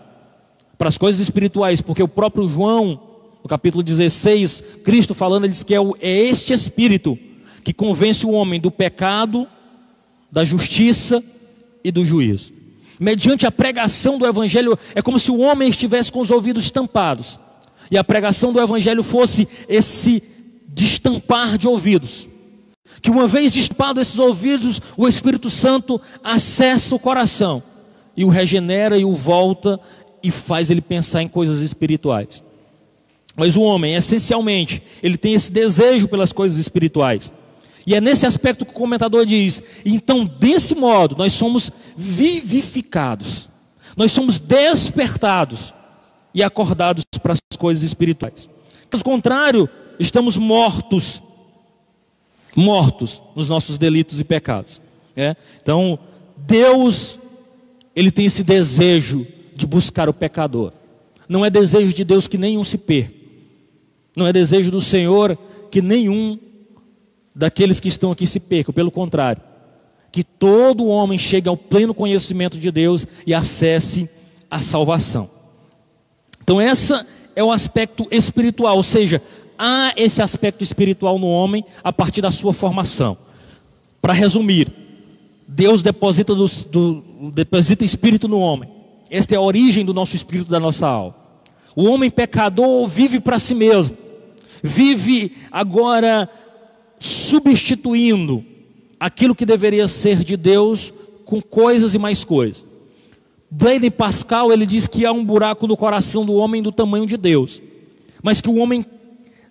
[0.76, 3.00] para as coisas espirituais, porque o próprio João,
[3.44, 7.16] no capítulo 16, Cristo falando, ele diz que é, o, é este Espírito
[7.62, 9.46] que convence o homem do pecado,
[10.32, 11.22] da justiça
[11.84, 12.52] e do juízo.
[12.98, 17.38] Mediante a pregação do Evangelho, é como se o homem estivesse com os ouvidos tampados,
[17.88, 20.36] e a pregação do Evangelho fosse esse
[20.78, 22.28] destampar de ouvidos
[23.00, 27.62] que uma vez despado esses ouvidos, o Espírito Santo acessa o coração
[28.16, 29.78] e o regenera e o volta
[30.22, 32.42] e faz ele pensar em coisas espirituais.
[33.36, 37.32] Mas o homem, essencialmente, ele tem esse desejo pelas coisas espirituais.
[37.86, 43.48] E é nesse aspecto que o comentador diz: então, desse modo, nós somos vivificados,
[43.96, 45.72] nós somos despertados
[46.34, 48.48] e acordados para as coisas espirituais.
[48.90, 51.22] Caso contrário, estamos mortos
[52.58, 54.82] mortos nos nossos delitos e pecados.
[55.16, 55.36] É?
[55.62, 55.98] Então,
[56.36, 57.18] Deus,
[57.94, 60.72] Ele tem esse desejo de buscar o pecador.
[61.28, 63.14] Não é desejo de Deus que nenhum se perca.
[64.16, 65.38] Não é desejo do Senhor
[65.70, 66.38] que nenhum
[67.34, 68.72] daqueles que estão aqui se perca.
[68.72, 69.42] Pelo contrário,
[70.10, 74.08] que todo homem chegue ao pleno conhecimento de Deus e acesse
[74.50, 75.30] a salvação.
[76.42, 77.06] Então, essa
[77.36, 79.22] é o aspecto espiritual, ou seja,
[79.58, 83.16] há esse aspecto espiritual no homem a partir da sua formação.
[84.00, 84.72] Para resumir,
[85.46, 88.70] Deus deposita, do, do, deposita espírito no homem.
[89.10, 91.16] Esta é a origem do nosso espírito, da nossa alma.
[91.74, 93.96] O homem pecador vive para si mesmo,
[94.62, 96.28] vive agora
[96.98, 98.44] substituindo
[98.98, 100.92] aquilo que deveria ser de Deus
[101.24, 102.66] com coisas e mais coisas.
[103.50, 107.16] Blaine Pascal ele diz que há um buraco no coração do homem do tamanho de
[107.16, 107.62] Deus,
[108.22, 108.84] mas que o homem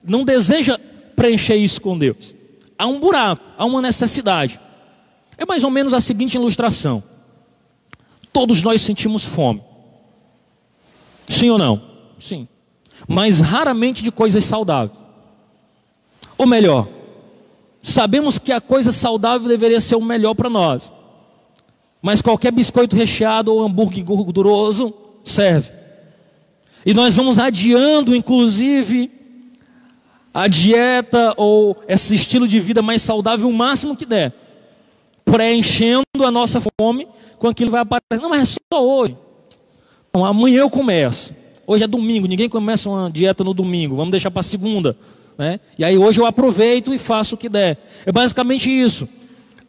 [0.08, 0.80] não deseja
[1.16, 2.34] preencher isso com Deus.
[2.78, 4.60] Há um buraco, há uma necessidade.
[5.38, 7.04] É mais ou menos a seguinte ilustração:
[8.32, 9.62] todos nós sentimos fome.
[11.28, 11.82] Sim ou não?
[12.18, 12.48] Sim.
[13.08, 14.98] Mas raramente de coisas saudáveis.
[16.38, 16.88] Ou melhor,
[17.82, 20.92] sabemos que a coisa saudável deveria ser o melhor para nós.
[22.02, 24.94] Mas qualquer biscoito recheado ou hambúrguer gorduroso
[25.24, 25.72] serve.
[26.86, 29.12] E nós vamos adiando, inclusive,
[30.38, 34.32] a dieta ou esse estilo de vida mais saudável o máximo que der,
[35.26, 37.08] preenchendo a nossa fome
[37.40, 38.22] com aquilo que vai aparecer.
[38.22, 39.18] Não, mas é só hoje.
[40.14, 41.34] Não, amanhã eu começo.
[41.66, 44.96] Hoje é domingo, ninguém começa uma dieta no domingo, vamos deixar para segunda.
[45.40, 45.60] Né?
[45.76, 47.84] E aí hoje eu aproveito e faço o que der.
[48.06, 49.10] É basicamente isso.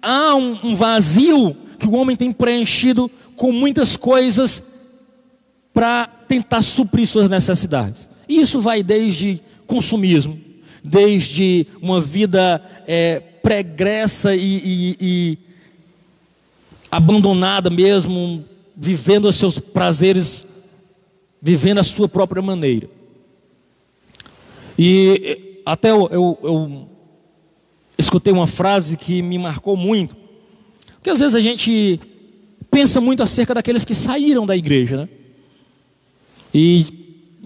[0.03, 4.63] Há um, um vazio que o homem tem preenchido com muitas coisas
[5.73, 8.07] para tentar suprir suas necessidades.
[8.29, 10.48] E isso vai desde consumismo,
[10.83, 15.39] desde uma vida é, pregressa e, e, e
[16.91, 18.45] abandonada mesmo,
[18.77, 20.45] vivendo os seus prazeres,
[21.41, 22.89] vivendo a sua própria maneira.
[24.79, 26.89] E até eu, eu, eu,
[27.99, 30.17] escutei uma frase que me marcou muito,
[30.95, 32.01] porque às vezes a gente
[32.71, 35.09] pensa muito acerca daqueles que saíram da igreja, né?
[36.55, 36.98] E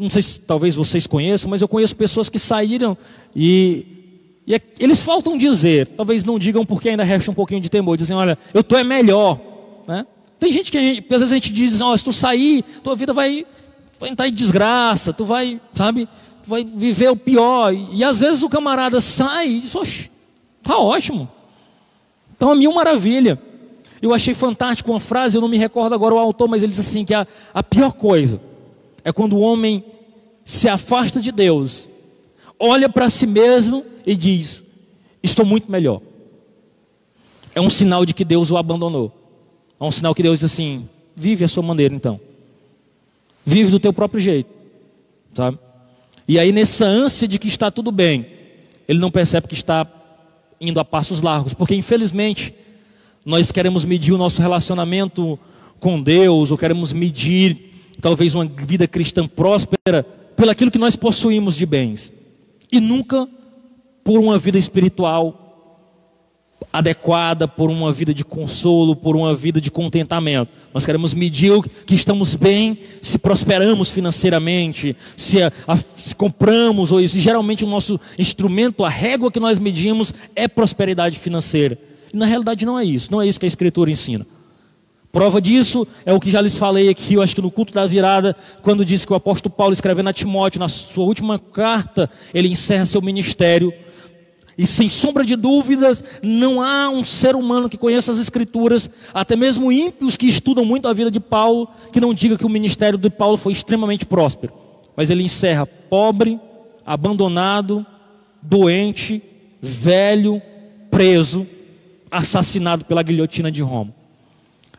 [0.03, 2.99] não sei se talvez vocês conheçam, mas eu conheço pessoas que saíram
[3.35, 3.87] e,
[4.45, 7.97] e é, eles faltam dizer, talvez não digam porque ainda resta um pouquinho de temor,
[7.97, 9.39] dizem, olha, eu estou é melhor.
[9.87, 10.05] Né?
[10.41, 13.13] Tem gente que, gente, às vezes a gente diz, oh, se tu sair, tua vida
[13.13, 13.47] vai,
[14.01, 16.09] vai entrar em desgraça, tu vai, sabe,
[16.43, 17.73] tu vai viver o pior.
[17.73, 20.11] E, e às vezes o camarada sai e diz, oxe,
[20.65, 21.31] tá ótimo.
[22.37, 23.41] Então a mil maravilha.
[24.01, 26.81] Eu achei fantástico uma frase, eu não me recordo agora o autor, mas ele diz
[26.81, 28.41] assim: que a, a pior coisa
[29.05, 29.85] é quando o homem
[30.53, 31.89] se afasta de Deus,
[32.59, 34.63] olha para si mesmo e diz:
[35.23, 36.03] Estou muito melhor.
[37.55, 39.11] É um sinal de que Deus o abandonou.
[39.81, 40.87] É um sinal que Deus diz assim:
[41.17, 42.21] Vive a sua maneira então.
[43.47, 44.51] Vive do teu próprio jeito.
[45.33, 45.59] Sabe?
[46.29, 48.27] E aí, nessa ânsia de que está tudo bem,
[48.87, 49.87] ele não percebe que está
[50.61, 52.55] indo a passos largos, porque infelizmente
[53.25, 55.39] nós queremos medir o nosso relacionamento
[55.81, 57.71] com Deus, ou queremos medir
[58.03, 62.13] talvez uma vida cristã próspera pelo aquilo que nós possuímos de bens
[62.71, 63.29] e nunca
[64.05, 65.43] por uma vida espiritual
[66.73, 70.51] adequada, por uma vida de consolo, por uma vida de contentamento.
[70.73, 77.07] Nós queremos medir que estamos bem, se prosperamos financeiramente, se, a, a, se compramos, ou
[77.07, 81.79] se geralmente o nosso instrumento, a régua que nós medimos é prosperidade financeira.
[82.13, 84.27] E na realidade não é isso, não é isso que a Escritura ensina.
[85.13, 87.87] Prova disso é o que já lhes falei aqui, eu acho que no culto da
[87.87, 92.49] virada, quando disse que o apóstolo Paulo escrevendo a Timóteo, na sua última carta, ele
[92.49, 93.71] encerra seu ministério.
[94.57, 99.37] E sem sombra de dúvidas, não há um ser humano que conheça as Escrituras, até
[99.37, 102.99] mesmo ímpios que estudam muito a vida de Paulo, que não diga que o ministério
[102.99, 104.55] de Paulo foi extremamente próspero.
[104.97, 106.41] Mas ele encerra pobre,
[106.87, 107.85] abandonado,
[108.41, 109.23] doente,
[109.61, 110.41] velho,
[110.91, 111.47] preso,
[112.11, 114.02] assassinado pela guilhotina de Roma.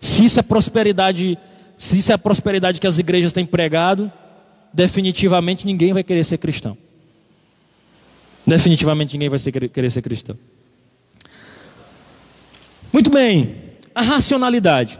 [0.03, 1.39] Se isso é prosperidade,
[1.77, 4.11] se isso é a prosperidade que as igrejas têm pregado,
[4.73, 6.77] definitivamente ninguém vai querer ser cristão.
[8.45, 10.37] Definitivamente ninguém vai querer ser cristão.
[12.91, 13.55] Muito bem,
[13.95, 14.99] a racionalidade.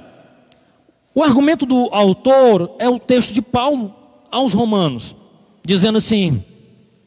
[1.14, 3.94] O argumento do autor é o texto de Paulo
[4.32, 5.14] aos Romanos,
[5.66, 6.46] dizendo assim: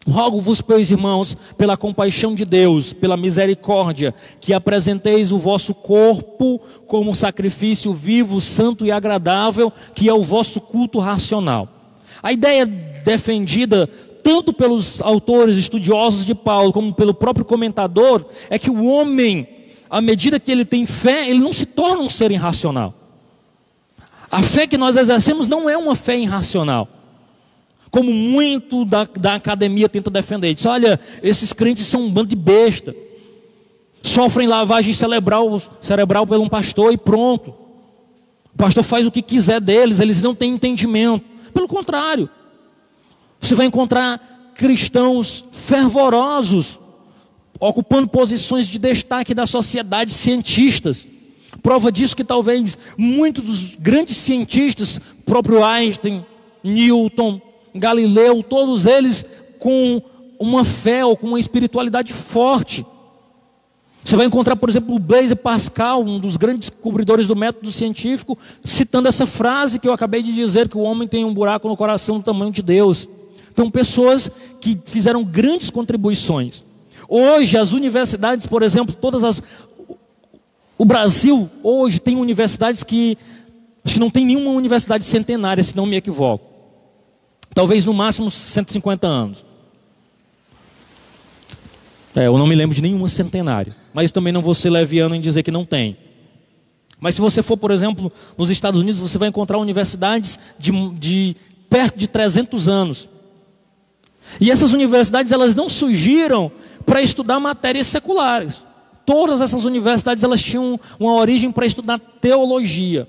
[0.08, 7.14] Rogo-vos, pois, irmãos, pela compaixão de Deus, pela misericórdia, que apresenteis o vosso corpo como
[7.14, 11.68] sacrifício vivo, santo e agradável, que é o vosso culto racional.
[12.22, 13.88] A ideia defendida
[14.22, 19.46] tanto pelos autores estudiosos de Paulo, como pelo próprio comentador, é que o homem,
[19.90, 22.94] à medida que ele tem fé, ele não se torna um ser irracional.
[24.30, 26.95] A fé que nós exercemos não é uma fé irracional
[27.96, 30.52] como muito da, da academia tenta defender.
[30.52, 32.94] Diz: olha, esses crentes são um bando de besta,
[34.02, 37.54] sofrem lavagem cerebral, cerebral por um pastor e pronto.
[38.52, 41.24] O pastor faz o que quiser deles, eles não têm entendimento.
[41.54, 42.28] Pelo contrário,
[43.40, 46.78] você vai encontrar cristãos fervorosos,
[47.58, 51.08] ocupando posições de destaque da sociedade, cientistas.
[51.62, 56.26] Prova disso que talvez muitos dos grandes cientistas, próprio Einstein,
[56.62, 57.40] Newton,
[57.78, 59.24] Galileu, todos eles
[59.58, 60.02] com
[60.38, 62.84] uma fé ou com uma espiritualidade forte.
[64.04, 68.38] Você vai encontrar, por exemplo, o Blaise Pascal, um dos grandes descobridores do método científico,
[68.64, 71.76] citando essa frase que eu acabei de dizer, que o homem tem um buraco no
[71.76, 73.08] coração do tamanho de Deus.
[73.50, 76.62] Então, pessoas que fizeram grandes contribuições.
[77.08, 79.42] Hoje, as universidades, por exemplo, todas as.
[80.78, 83.18] O Brasil, hoje, tem universidades que.
[83.84, 86.45] Acho que não tem nenhuma universidade centenária, se não me equivoco.
[87.56, 89.42] Talvez no máximo 150 anos.
[92.14, 93.74] É, eu não me lembro de nenhuma centenária.
[93.94, 95.96] Mas também não vou ser leviano em dizer que não tem.
[97.00, 101.34] Mas se você for, por exemplo, nos Estados Unidos, você vai encontrar universidades de, de
[101.70, 103.08] perto de 300 anos.
[104.38, 106.52] E essas universidades, elas não surgiram
[106.84, 108.56] para estudar matérias seculares.
[109.06, 113.08] Todas essas universidades, elas tinham uma origem para estudar teologia.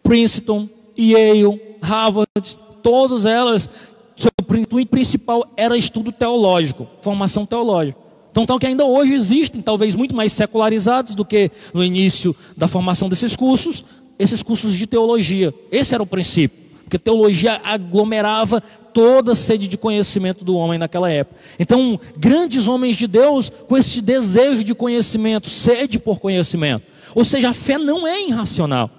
[0.00, 2.56] Princeton, Yale, Harvard,
[2.88, 3.68] todas elas,
[4.16, 7.98] seu intuito principal era estudo teológico, formação teológica.
[8.30, 12.66] Então, tal que ainda hoje existem, talvez muito mais secularizados do que no início da
[12.66, 13.84] formação desses cursos,
[14.18, 15.52] esses cursos de teologia.
[15.70, 18.62] Esse era o princípio, porque teologia aglomerava
[18.94, 21.38] toda a sede de conhecimento do homem naquela época.
[21.58, 26.86] Então, grandes homens de Deus com esse desejo de conhecimento, sede por conhecimento.
[27.14, 28.90] Ou seja, a fé não é irracional.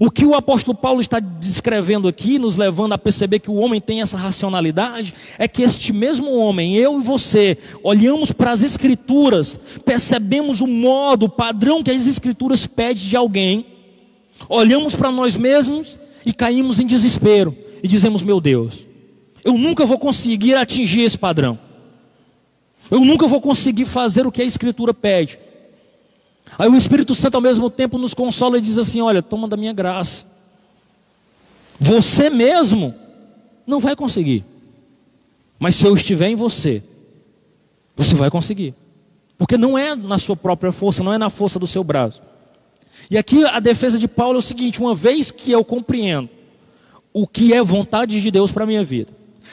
[0.00, 3.80] O que o apóstolo Paulo está descrevendo aqui, nos levando a perceber que o homem
[3.80, 9.58] tem essa racionalidade, é que este mesmo homem, eu e você, olhamos para as Escrituras,
[9.84, 13.66] percebemos o modo, o padrão que as Escrituras pedem de alguém,
[14.48, 18.86] olhamos para nós mesmos e caímos em desespero e dizemos: Meu Deus,
[19.44, 21.58] eu nunca vou conseguir atingir esse padrão,
[22.88, 25.40] eu nunca vou conseguir fazer o que a Escritura pede.
[26.56, 29.56] Aí o Espírito Santo ao mesmo tempo nos consola e diz assim: Olha, toma da
[29.56, 30.24] minha graça.
[31.80, 32.94] Você mesmo
[33.66, 34.44] não vai conseguir.
[35.58, 36.82] Mas se eu estiver em você,
[37.96, 38.74] você vai conseguir.
[39.36, 42.22] Porque não é na sua própria força, não é na força do seu braço.
[43.10, 46.28] E aqui a defesa de Paulo é o seguinte: uma vez que eu compreendo
[47.12, 49.12] o que é vontade de Deus para a minha vida,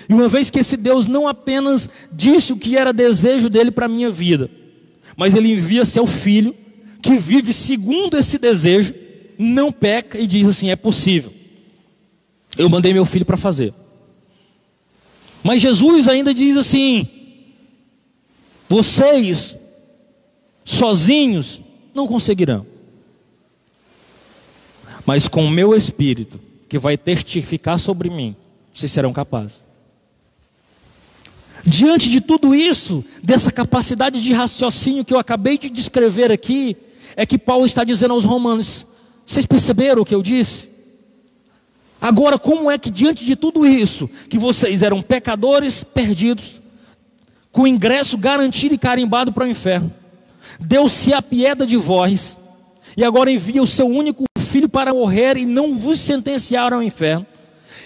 [0.10, 3.86] e uma vez que esse Deus não apenas disse o que era desejo dele para
[3.86, 4.50] a minha vida,
[5.16, 6.56] mas ele envia seu filho
[7.06, 8.96] que vive segundo esse desejo,
[9.38, 11.32] não peca e diz assim: é possível.
[12.58, 13.76] Eu mandei meu filho para fazer.
[15.44, 17.08] Mas Jesus ainda diz assim:
[18.68, 19.56] vocês,
[20.64, 21.62] sozinhos,
[21.94, 22.66] não conseguirão.
[25.06, 28.36] Mas com o meu espírito, que vai testificar sobre mim,
[28.74, 29.68] vocês serão capazes.
[31.64, 36.76] Diante de tudo isso, dessa capacidade de raciocínio que eu acabei de descrever aqui,
[37.16, 38.86] é que Paulo está dizendo aos romanos:
[39.26, 40.70] vocês perceberam o que eu disse?
[42.00, 46.62] Agora, como é que diante de tudo isso, que vocês eram pecadores perdidos,
[47.52, 49.92] com ingresso garantido e carimbado para o inferno,
[50.60, 52.38] Deus se apieda de vós,
[52.96, 57.26] e agora envia o seu único filho para morrer e não vos sentenciaram ao inferno.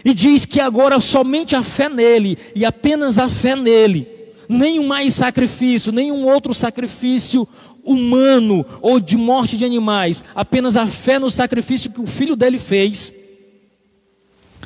[0.04, 4.08] E diz que agora somente a fé nele e apenas a fé nele,
[4.48, 7.48] nenhum mais sacrifício, nenhum outro sacrifício
[7.90, 12.60] humano ou de morte de animais, apenas a fé no sacrifício que o filho dele
[12.60, 13.12] fez,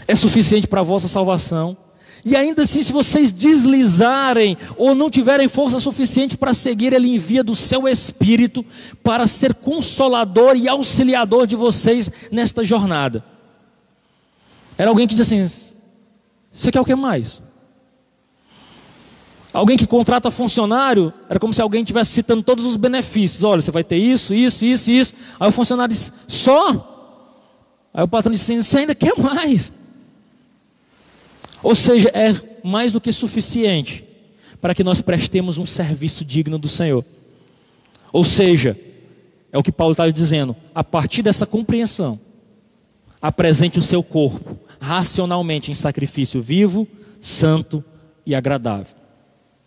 [0.05, 1.78] é suficiente para a vossa salvação.
[2.26, 7.43] E ainda assim, se vocês deslizarem ou não tiverem força suficiente para seguir, Ele envia
[7.43, 8.65] do seu Espírito
[9.03, 13.24] para ser consolador e auxiliador de vocês nesta jornada.
[14.78, 15.45] Era alguém que diz assim:
[16.53, 17.43] Você quer o que mais?
[19.54, 23.43] Alguém que contrata funcionário, era como se alguém estivesse citando todos os benefícios.
[23.43, 25.14] Olha, você vai ter isso, isso, isso, isso.
[25.39, 26.89] Aí o funcionário diz: Só?
[27.93, 29.72] Aí o patrão diz assim: Você ainda quer mais?
[31.62, 32.34] Ou seja, é
[32.64, 34.04] mais do que suficiente
[34.60, 37.06] para que nós prestemos um serviço digno do Senhor.
[38.12, 38.78] Ou seja,
[39.51, 42.20] é o que Paulo está dizendo, a partir dessa compreensão,
[43.22, 46.88] apresente o seu corpo racionalmente em sacrifício vivo,
[47.22, 47.84] santo
[48.26, 49.03] e agradável.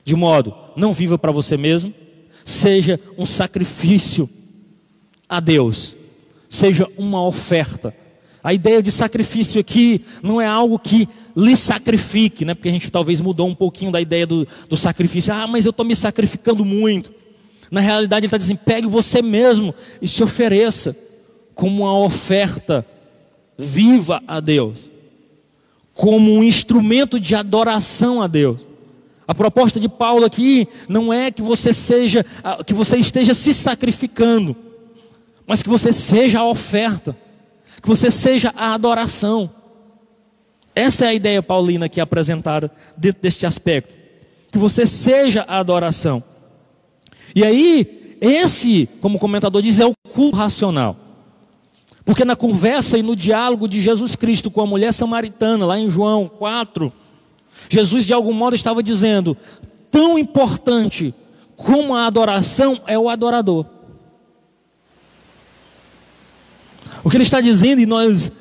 [0.07, 1.93] De modo, não viva para você mesmo,
[2.45, 4.31] seja um sacrifício
[5.29, 5.97] a Deus,
[6.49, 7.93] seja uma oferta.
[8.41, 12.55] A ideia de sacrifício aqui não é algo que lhe sacrifique, né?
[12.55, 15.35] porque a gente talvez mudou um pouquinho da ideia do, do sacrifício.
[15.35, 17.13] Ah, mas eu estou me sacrificando muito.
[17.69, 20.97] Na realidade, ele está dizendo: pegue você mesmo e se ofereça
[21.53, 22.87] como uma oferta
[23.59, 24.89] viva a Deus,
[25.93, 28.76] como um instrumento de adoração a Deus.
[29.29, 32.25] A proposta de Paulo aqui não é que você seja,
[32.65, 34.55] que você esteja se sacrificando,
[35.47, 37.17] mas que você seja a oferta,
[37.83, 39.51] que você seja a adoração.
[40.75, 43.97] Esta é a ideia paulina aqui apresentada dentro deste aspecto.
[44.53, 46.23] Que você seja a adoração.
[47.35, 50.97] E aí, esse, como o comentador diz, é o culto racional.
[52.05, 55.91] Porque na conversa e no diálogo de Jesus Cristo com a mulher samaritana, lá em
[55.91, 56.93] João 4,
[57.69, 59.37] Jesus de algum modo estava dizendo:
[59.91, 61.15] tão importante
[61.57, 63.67] como a adoração é o adorador.
[67.03, 68.33] O que ele está dizendo, e nós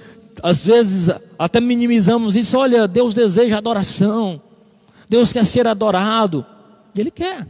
[0.42, 2.58] às vezes até minimizamos isso.
[2.58, 4.42] Olha, Deus deseja adoração.
[5.08, 6.46] Deus quer ser adorado.
[6.94, 7.48] E Ele quer.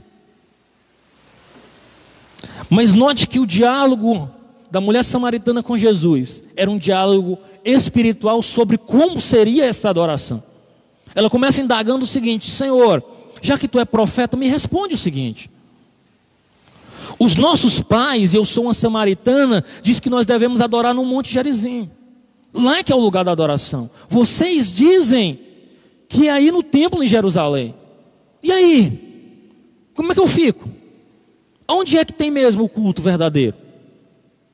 [2.70, 4.30] Mas note que o diálogo
[4.70, 10.44] da mulher samaritana com Jesus era um diálogo espiritual sobre como seria essa adoração.
[11.16, 13.02] Ela começa indagando o seguinte: Senhor,
[13.42, 15.50] já que tu é profeta, me responde o seguinte.
[17.18, 21.90] Os nossos pais, eu sou uma samaritana, diz que nós devemos adorar no Monte Gerizim.
[22.54, 23.90] Lá que é o lugar da adoração.
[24.10, 25.40] Vocês dizem
[26.10, 27.74] que é aí no templo em Jerusalém.
[28.44, 29.02] E aí?
[29.96, 30.70] Como é que eu fico?
[31.68, 33.56] Onde é que tem mesmo o culto verdadeiro?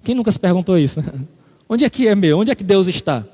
[0.03, 1.03] Quem nunca se perguntou isso?
[1.67, 2.39] Onde é que é meu?
[2.39, 3.25] Onde é que Deus está?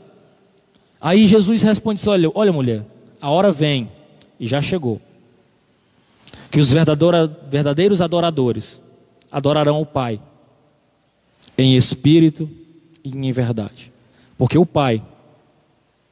[0.99, 2.83] Aí Jesus responde olha, olha mulher,
[3.21, 3.91] a hora vem
[4.39, 5.01] e já chegou.
[6.51, 8.81] Que os verdadeiros adoradores
[9.31, 10.19] adorarão o Pai
[11.57, 12.49] em espírito
[13.03, 13.91] e em verdade.
[14.37, 15.03] Porque o Pai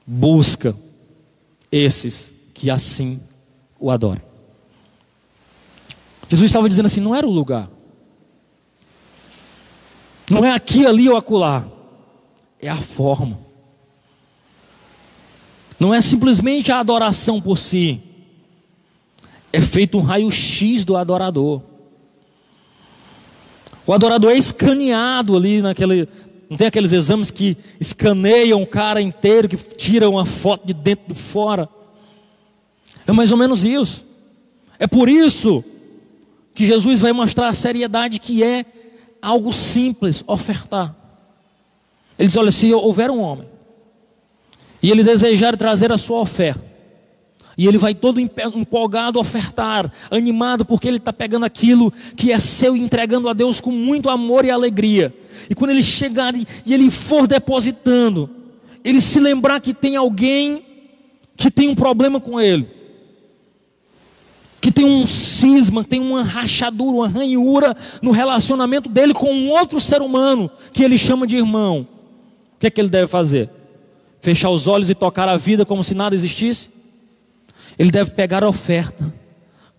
[0.06, 0.76] busca
[1.72, 3.20] esses que assim
[3.80, 4.22] o adoram.
[6.30, 7.70] Jesus estava dizendo assim: não era o lugar,
[10.30, 11.68] não é aqui, ali ou acolá,
[12.60, 13.45] é a forma.
[15.80, 18.02] Não é simplesmente a adoração por si,
[19.52, 21.62] é feito um raio-x do adorador.
[23.88, 26.08] O adorador é escaneado ali naquele,
[26.50, 31.14] não tem aqueles exames que escaneiam o cara inteiro, que tiram uma foto de dentro
[31.14, 31.70] de fora.
[33.08, 34.06] É mais ou menos isso.
[34.80, 35.64] É por isso
[36.54, 38.66] que Jesus vai mostrar a seriedade que é
[39.22, 40.96] algo simples ofertar.
[42.18, 43.48] Ele diz: olha, se houver um homem
[44.82, 46.76] e ele desejar trazer a sua oferta,
[47.58, 52.76] e ele vai todo empolgado ofertar, animado, porque ele está pegando aquilo que é seu
[52.76, 55.14] e entregando a Deus com muito amor e alegria.
[55.50, 58.30] E quando ele chegar e ele for depositando,
[58.84, 60.64] ele se lembrar que tem alguém
[61.38, 62.68] que tem um problema com ele,
[64.60, 69.80] que tem um cisma, tem uma rachadura, uma ranhura no relacionamento dele com um outro
[69.80, 71.88] ser humano que ele chama de irmão.
[72.56, 73.50] O que é que ele deve fazer?
[74.26, 76.72] Fechar os olhos e tocar a vida como se nada existisse?
[77.78, 79.14] Ele deve pegar a oferta,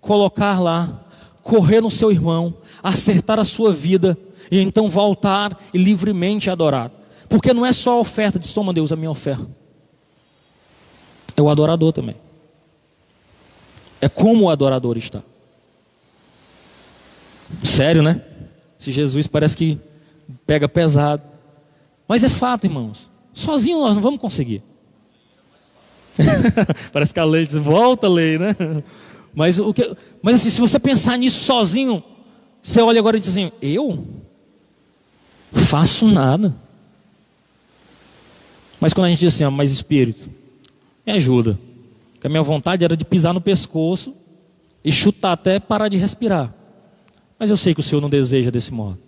[0.01, 1.05] colocar lá,
[1.43, 4.17] correr no seu irmão, acertar a sua vida
[4.49, 6.93] e então voltar e livremente adorar.
[7.29, 9.49] Porque não é só a oferta de toma Deus a minha oferta.
[11.37, 12.15] É o adorador também.
[14.01, 15.25] É como o adorador está.
[17.65, 18.23] Sério, né?
[18.79, 19.81] Se Jesus parece que
[20.47, 21.25] pega pesado.
[22.07, 23.16] Mas é fato, irmãos.
[23.37, 24.63] Sozinho nós não vamos conseguir.
[26.91, 28.57] Parece que a lei diz, volta a lei, né?
[29.35, 32.03] Mas, o que, mas assim, se você pensar nisso sozinho,
[32.63, 34.03] você olha agora e diz assim: eu?
[35.53, 36.57] Faço nada.
[38.81, 40.31] Mas quando a gente diz assim, ó, mas Espírito,
[41.07, 41.59] me ajuda.
[42.15, 44.15] Porque a minha vontade era de pisar no pescoço
[44.83, 46.55] e chutar até parar de respirar.
[47.39, 48.99] Mas eu sei que o Senhor não deseja desse modo.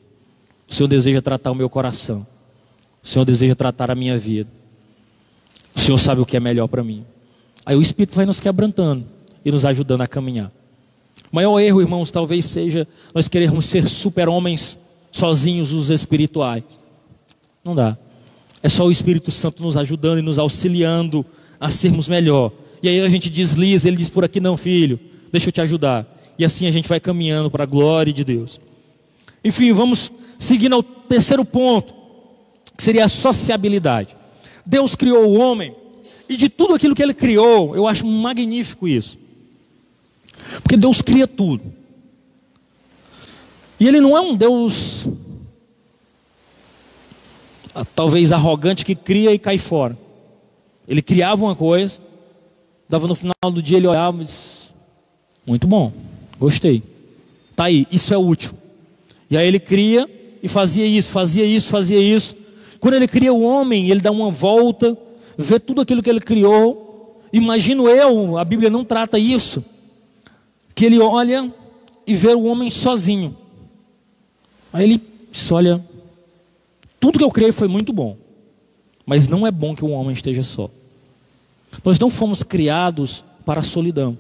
[0.69, 2.27] O Senhor deseja tratar o meu coração.
[3.09, 4.51] O Senhor deseja tratar a minha vida.
[5.75, 7.07] O Senhor sabe o que é melhor para mim.
[7.65, 9.07] Aí o Espírito vai nos quebrantando
[9.43, 10.53] e nos ajudando a caminhar.
[11.33, 14.79] O maior erro, irmãos, talvez seja nós querermos ser super-homens
[15.11, 16.65] sozinhos, os espirituais.
[17.65, 17.97] Não dá.
[18.63, 21.25] É só o Espírito Santo nos ajudando e nos auxiliando
[21.59, 22.53] a sermos melhor.
[22.83, 25.01] E aí a gente desliza, ele diz por aqui não, filho,
[25.33, 26.07] deixa eu te ajudar.
[26.39, 28.61] E assim a gente vai caminhando para a glória de Deus.
[29.43, 31.95] Enfim, vamos seguindo ao terceiro ponto,
[32.79, 34.17] que seria a sociabilidade.
[34.65, 35.75] Deus criou o homem,
[36.29, 39.19] e de tudo aquilo que ele criou, eu acho magnífico isso.
[40.63, 41.63] Porque Deus cria tudo.
[43.81, 45.09] E ele não é um Deus
[47.75, 49.99] ah, talvez arrogante que cria e cai fora.
[50.87, 51.99] Ele criava uma coisa,
[52.89, 54.71] dava no final do dia, ele olhava e disse,
[55.45, 55.93] muito bom,
[56.39, 56.81] gostei.
[57.57, 58.53] Tá aí, isso é útil.
[59.29, 60.09] E aí ele cria
[60.41, 62.38] e fazia isso, fazia isso, fazia isso.
[62.81, 64.97] Quando ele cria o homem, ele dá uma volta,
[65.37, 67.21] vê tudo aquilo que ele criou.
[67.33, 69.65] Imagino eu, a Bíblia não trata isso,
[70.75, 71.53] que ele olha
[72.07, 73.37] e vê o homem sozinho.
[74.73, 75.85] Aí ele diz: Olha,
[76.99, 78.17] tudo que eu criei foi muito bom,
[79.05, 80.71] mas não é bom que o homem esteja só.
[81.85, 84.19] Nós não fomos criados para a solidão.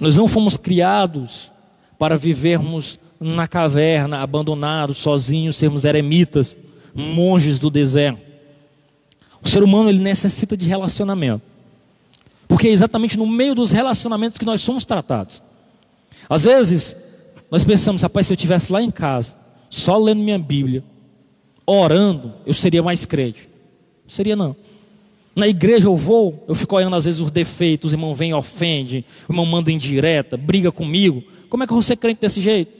[0.00, 1.50] Nós não fomos criados
[1.98, 6.56] para vivermos na caverna, abandonados, sozinhos, sermos eremitas,
[6.98, 8.20] monges do deserto.
[9.40, 11.42] O ser humano ele necessita de relacionamento.
[12.48, 15.42] Porque é exatamente no meio dos relacionamentos que nós somos tratados.
[16.28, 16.96] Às vezes,
[17.50, 19.36] nós pensamos, rapaz, se eu estivesse lá em casa,
[19.70, 20.82] só lendo minha Bíblia,
[21.64, 23.48] orando, eu seria mais crente.
[24.04, 24.56] Não seria não.
[25.36, 28.34] Na igreja eu vou, eu fico olhando às vezes os defeitos, o irmão vem e
[28.34, 31.22] ofende, o irmão manda indireta, briga comigo.
[31.48, 32.77] Como é que eu vou ser crente desse jeito?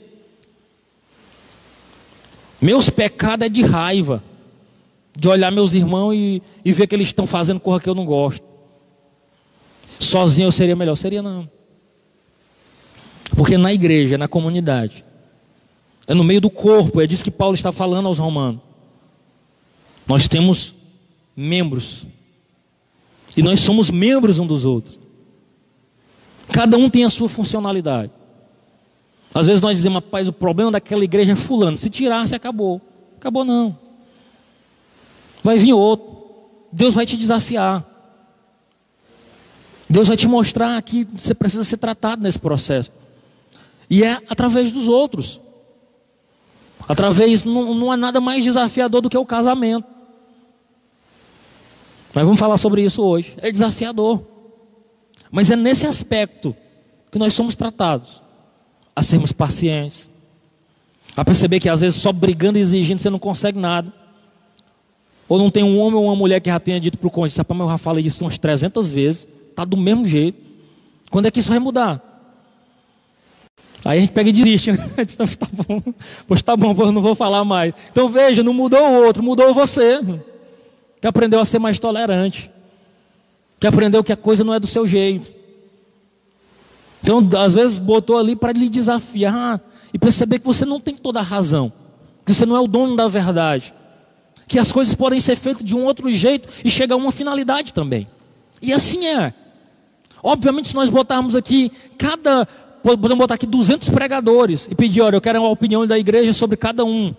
[2.61, 4.23] Meus pecados é de raiva,
[5.17, 8.05] de olhar meus irmãos e, e ver que eles estão fazendo coisa que eu não
[8.05, 8.43] gosto.
[9.99, 10.95] Sozinho eu seria melhor?
[10.95, 11.49] Seria não.
[13.35, 15.05] Porque na igreja, na comunidade,
[16.07, 18.61] é no meio do corpo, é disso que Paulo está falando aos romanos.
[20.07, 20.73] Nós temos
[21.35, 22.07] membros.
[23.37, 24.99] E nós somos membros um dos outros.
[26.51, 28.11] Cada um tem a sua funcionalidade.
[29.33, 31.77] Às vezes nós dizemos, rapaz, o problema daquela igreja é fulano.
[31.77, 32.81] Se tirasse, acabou.
[33.17, 33.77] Acabou não.
[35.43, 36.17] Vai vir outro.
[36.71, 37.85] Deus vai te desafiar.
[39.87, 42.91] Deus vai te mostrar que você precisa ser tratado nesse processo.
[43.89, 45.39] E é através dos outros.
[46.87, 49.87] Através, não, não há nada mais desafiador do que o casamento.
[52.13, 53.35] Mas vamos falar sobre isso hoje.
[53.37, 54.23] É desafiador.
[55.31, 56.55] Mas é nesse aspecto
[57.11, 58.28] que nós somos tratados
[58.99, 60.09] a sermos pacientes,
[61.15, 63.93] a perceber que às vezes só brigando e exigindo você não consegue nada.
[65.29, 67.41] Ou não tem um homem ou uma mulher que já tenha dito para o cônjuge,
[67.47, 70.37] mas eu já falei isso umas 300 vezes, está do mesmo jeito.
[71.09, 72.03] Quando é que isso vai mudar?
[73.85, 74.89] Aí a gente pega e desiste, né?
[74.97, 75.81] Então, tá bom,
[76.27, 77.73] pois tá bom, pois não vou falar mais.
[77.89, 80.01] Então veja, não mudou o outro, mudou você.
[80.99, 82.51] Que aprendeu a ser mais tolerante.
[83.61, 85.38] Que aprendeu que a coisa não é do seu jeito.
[87.01, 89.61] Então, às vezes, botou ali para lhe desafiar
[89.93, 91.71] e perceber que você não tem toda a razão.
[92.25, 93.73] Que você não é o dono da verdade.
[94.47, 97.73] Que as coisas podem ser feitas de um outro jeito e chegar a uma finalidade
[97.73, 98.07] também.
[98.61, 99.33] E assim é.
[100.21, 102.47] Obviamente, se nós botarmos aqui cada
[102.81, 106.55] podemos botar aqui 200 pregadores e pedir, olha, eu quero uma opinião da igreja sobre
[106.55, 107.13] cada um.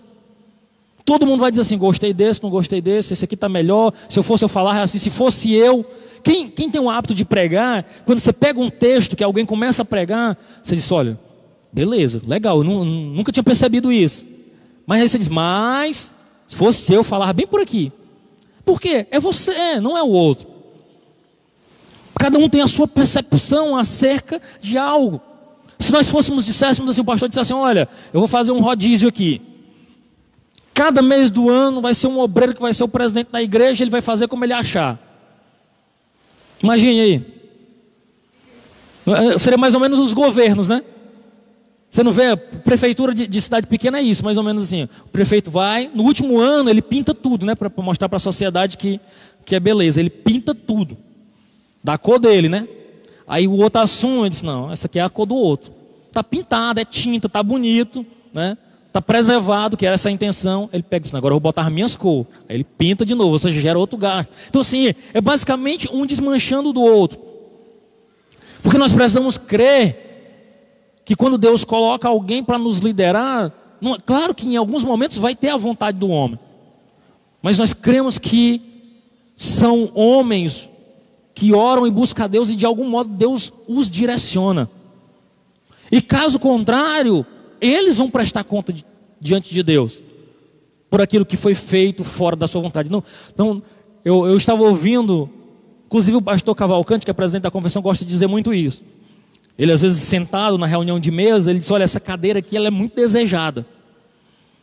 [1.05, 4.17] Todo mundo vai dizer assim, gostei desse, não gostei desse, esse aqui está melhor, se
[4.19, 5.85] eu fosse eu falar assim, se fosse eu.
[6.23, 9.81] Quem, quem tem o hábito de pregar, quando você pega um texto que alguém começa
[9.81, 11.19] a pregar, você diz, olha,
[11.71, 14.25] beleza, legal, eu nunca tinha percebido isso.
[14.85, 16.13] Mas aí você diz, mas,
[16.47, 17.91] se fosse eu, falar bem por aqui.
[18.63, 19.07] Por quê?
[19.09, 20.47] É você, não é o outro.
[22.19, 25.19] Cada um tem a sua percepção acerca de algo.
[25.79, 29.09] Se nós fôssemos, disséssemos assim, o pastor dissesse assim, olha, eu vou fazer um rodízio
[29.09, 29.41] aqui.
[30.73, 33.83] Cada mês do ano vai ser um obreiro que vai ser o presidente da igreja,
[33.83, 34.99] ele vai fazer como ele achar.
[36.63, 37.25] Imagine aí.
[39.07, 40.83] É, seria mais ou menos os governos, né?
[41.89, 44.87] Você não vê, prefeitura de, de, cidade pequena é isso, mais ou menos assim.
[45.05, 47.53] O prefeito vai, no último ano ele pinta tudo, né?
[47.53, 48.99] Para mostrar para a sociedade que,
[49.43, 49.99] que é beleza.
[49.99, 50.97] Ele pinta tudo.
[51.83, 52.67] Da cor dele, né?
[53.27, 55.73] Aí o outro assunto, ele diz, não, essa aqui é a cor do outro.
[56.07, 58.57] Está pintado, é tinta, está bonito, né?
[58.91, 60.69] Está preservado, que era essa a intenção.
[60.73, 62.27] Ele pega isso, agora eu vou botar as minhas cores.
[62.49, 64.29] Aí ele pinta de novo, ou seja, gera outro gasto.
[64.49, 67.17] Então assim, é basicamente um desmanchando do outro.
[68.61, 74.45] Porque nós precisamos crer que quando Deus coloca alguém para nos liderar, não, claro que
[74.45, 76.37] em alguns momentos vai ter a vontade do homem,
[77.41, 78.61] mas nós cremos que
[79.37, 80.69] são homens
[81.33, 84.69] que oram e buscam a Deus e de algum modo Deus os direciona.
[85.89, 87.25] E caso contrário,
[87.61, 88.83] eles vão prestar conta de,
[89.19, 90.01] diante de Deus
[90.89, 92.91] por aquilo que foi feito fora da sua vontade.
[92.91, 93.03] Não,
[93.37, 93.63] não
[94.03, 95.29] eu, eu estava ouvindo,
[95.85, 98.83] inclusive o pastor Cavalcante, que é presidente da convenção, gosta de dizer muito isso.
[99.57, 102.67] Ele às vezes sentado na reunião de mesa, ele diz: "Olha, essa cadeira aqui ela
[102.67, 103.65] é muito desejada.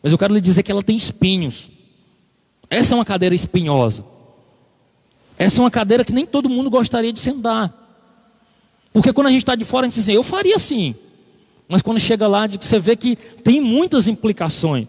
[0.03, 1.71] Mas eu quero lhe dizer que ela tem espinhos.
[2.69, 4.05] Essa é uma cadeira espinhosa.
[5.39, 7.73] Essa é uma cadeira que nem todo mundo gostaria de sentar.
[8.93, 10.95] Porque quando a gente está de fora, a gente diz assim, eu faria assim.
[11.69, 14.89] Mas quando chega lá, você vê que tem muitas implicações.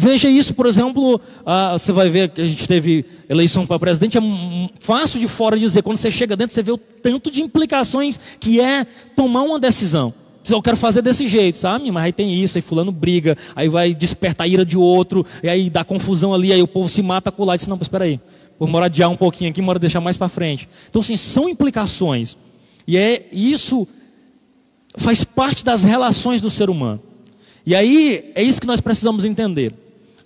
[0.00, 4.16] Veja isso, por exemplo, ah, você vai ver que a gente teve eleição para presidente,
[4.16, 4.20] é
[4.78, 8.60] fácil de fora dizer, quando você chega dentro, você vê o tanto de implicações que
[8.60, 10.14] é tomar uma decisão.
[10.48, 11.90] Eu quero fazer desse jeito, sabe?
[11.90, 15.48] Mas aí tem isso, aí fulano briga, aí vai despertar a ira de outro, e
[15.48, 18.04] aí dá confusão ali, aí o povo se mata com o e diz, não, espera
[18.04, 18.20] aí,
[18.56, 20.68] vou moradiar um pouquinho aqui, mora deixar mais para frente.
[20.88, 22.38] Então, assim, são implicações.
[22.86, 23.86] E é isso
[24.98, 27.00] faz parte das relações do ser humano.
[27.64, 29.74] E aí é isso que nós precisamos entender.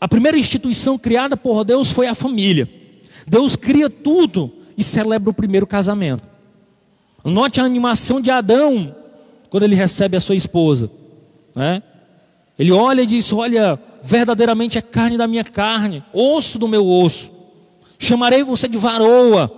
[0.00, 2.68] A primeira instituição criada por Deus foi a família.
[3.26, 6.24] Deus cria tudo e celebra o primeiro casamento.
[7.24, 8.94] Note a animação de Adão
[9.48, 10.90] quando ele recebe a sua esposa.
[11.54, 11.82] Né?
[12.58, 17.30] Ele olha e diz: Olha, verdadeiramente é carne da minha carne, osso do meu osso.
[17.98, 19.50] Chamarei você de varoa.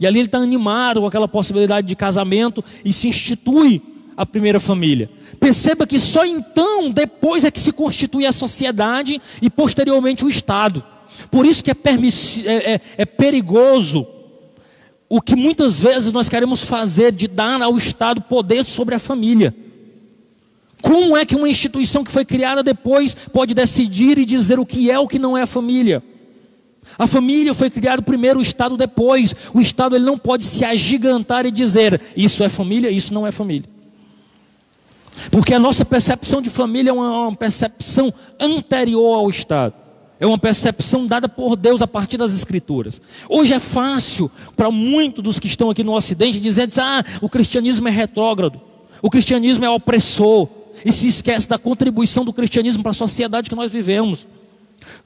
[0.00, 3.80] E ali ele está animado com aquela possibilidade de casamento e se institui
[4.16, 5.10] a primeira família.
[5.38, 10.84] Perceba que só então, depois é que se constitui a sociedade e posteriormente o Estado.
[11.30, 14.06] Por isso que é, é, é, é perigoso
[15.08, 19.54] o que muitas vezes nós queremos fazer de dar ao Estado poder sobre a família.
[20.80, 24.90] Como é que uma instituição que foi criada depois pode decidir e dizer o que
[24.90, 26.02] é o que não é a família?
[26.98, 29.34] A família foi criada primeiro, o Estado depois.
[29.54, 33.30] O Estado ele não pode se agigantar e dizer isso é família, isso não é
[33.30, 33.68] família.
[35.30, 39.74] Porque a nossa percepção de família é uma, uma percepção anterior ao Estado.
[40.18, 43.00] É uma percepção dada por Deus a partir das Escrituras.
[43.28, 47.88] Hoje é fácil para muitos dos que estão aqui no Ocidente dizer: ah, o cristianismo
[47.88, 48.60] é retrógrado,
[49.02, 50.48] o cristianismo é opressor,
[50.84, 54.26] e se esquece da contribuição do cristianismo para a sociedade que nós vivemos.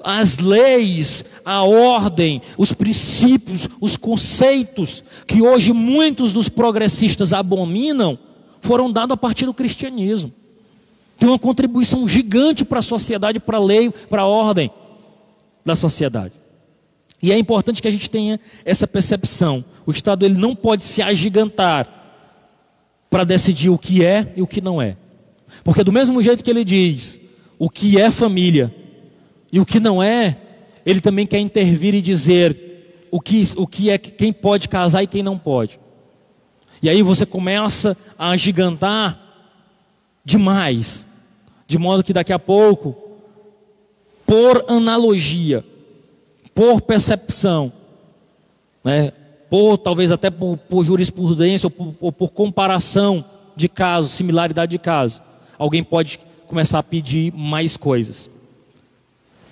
[0.03, 8.19] As leis, a ordem, os princípios, os conceitos que hoje muitos dos progressistas abominam,
[8.67, 10.33] foram dados a partir do cristianismo.
[11.19, 14.71] Tem uma contribuição gigante para a sociedade, para a lei, para a ordem
[15.65, 16.35] da sociedade.
[17.23, 19.65] E é importante que a gente tenha essa percepção.
[19.87, 21.89] O Estado ele não pode se agigantar
[23.09, 24.97] para decidir o que é e o que não é.
[25.65, 27.21] Porque do mesmo jeito que ele diz
[27.59, 28.75] o que é família
[29.51, 30.37] e o que não é,
[30.85, 35.07] ele também quer intervir e dizer o que, o que é quem pode casar e
[35.07, 35.79] quem não pode.
[36.87, 39.19] E aí você começa a agigantar
[40.25, 41.05] demais,
[41.67, 42.97] de modo que daqui a pouco,
[44.25, 45.65] por analogia,
[46.55, 47.73] por percepção,
[48.85, 49.11] né,
[49.51, 53.25] por talvez até por, por jurisprudência ou por, ou por comparação
[53.57, 55.21] de casos, similaridade de casos,
[55.59, 58.31] alguém pode começar a pedir mais coisas.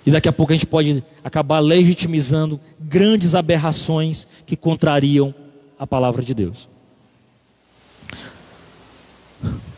[0.05, 5.35] E daqui a pouco a gente pode acabar legitimizando grandes aberrações que contrariam
[5.77, 6.73] a palavra de Deus.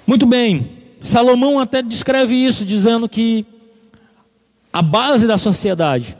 [0.06, 3.46] Muito bem, Salomão até descreve isso, dizendo que
[4.72, 6.18] a base da sociedade,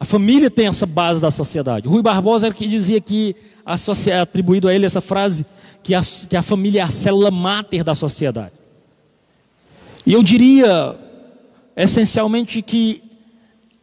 [0.00, 1.88] a família tem essa base da sociedade.
[1.88, 3.34] Rui Barbosa era que dizia que
[4.20, 5.44] atribuído a ele essa frase,
[5.82, 8.52] que a, que a família é a célula máter da sociedade.
[10.06, 10.96] E eu diria,
[11.76, 13.02] essencialmente, que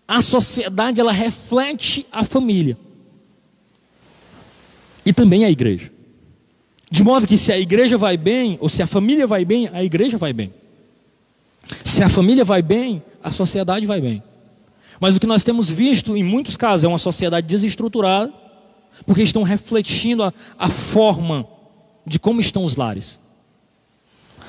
[0.07, 2.77] a sociedade ela reflete a família
[5.05, 5.91] e também a igreja.
[6.89, 9.83] De modo que se a igreja vai bem, ou se a família vai bem, a
[9.83, 10.53] igreja vai bem.
[11.83, 14.21] Se a família vai bem, a sociedade vai bem.
[14.99, 18.31] Mas o que nós temos visto em muitos casos é uma sociedade desestruturada,
[19.05, 21.47] porque estão refletindo a, a forma
[22.05, 23.19] de como estão os lares.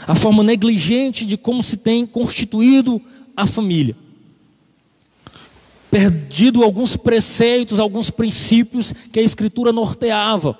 [0.06, 3.00] a forma negligente de como se tem constituído
[3.36, 3.96] a família.
[5.90, 10.58] Perdido alguns preceitos, alguns princípios que a Escritura norteava.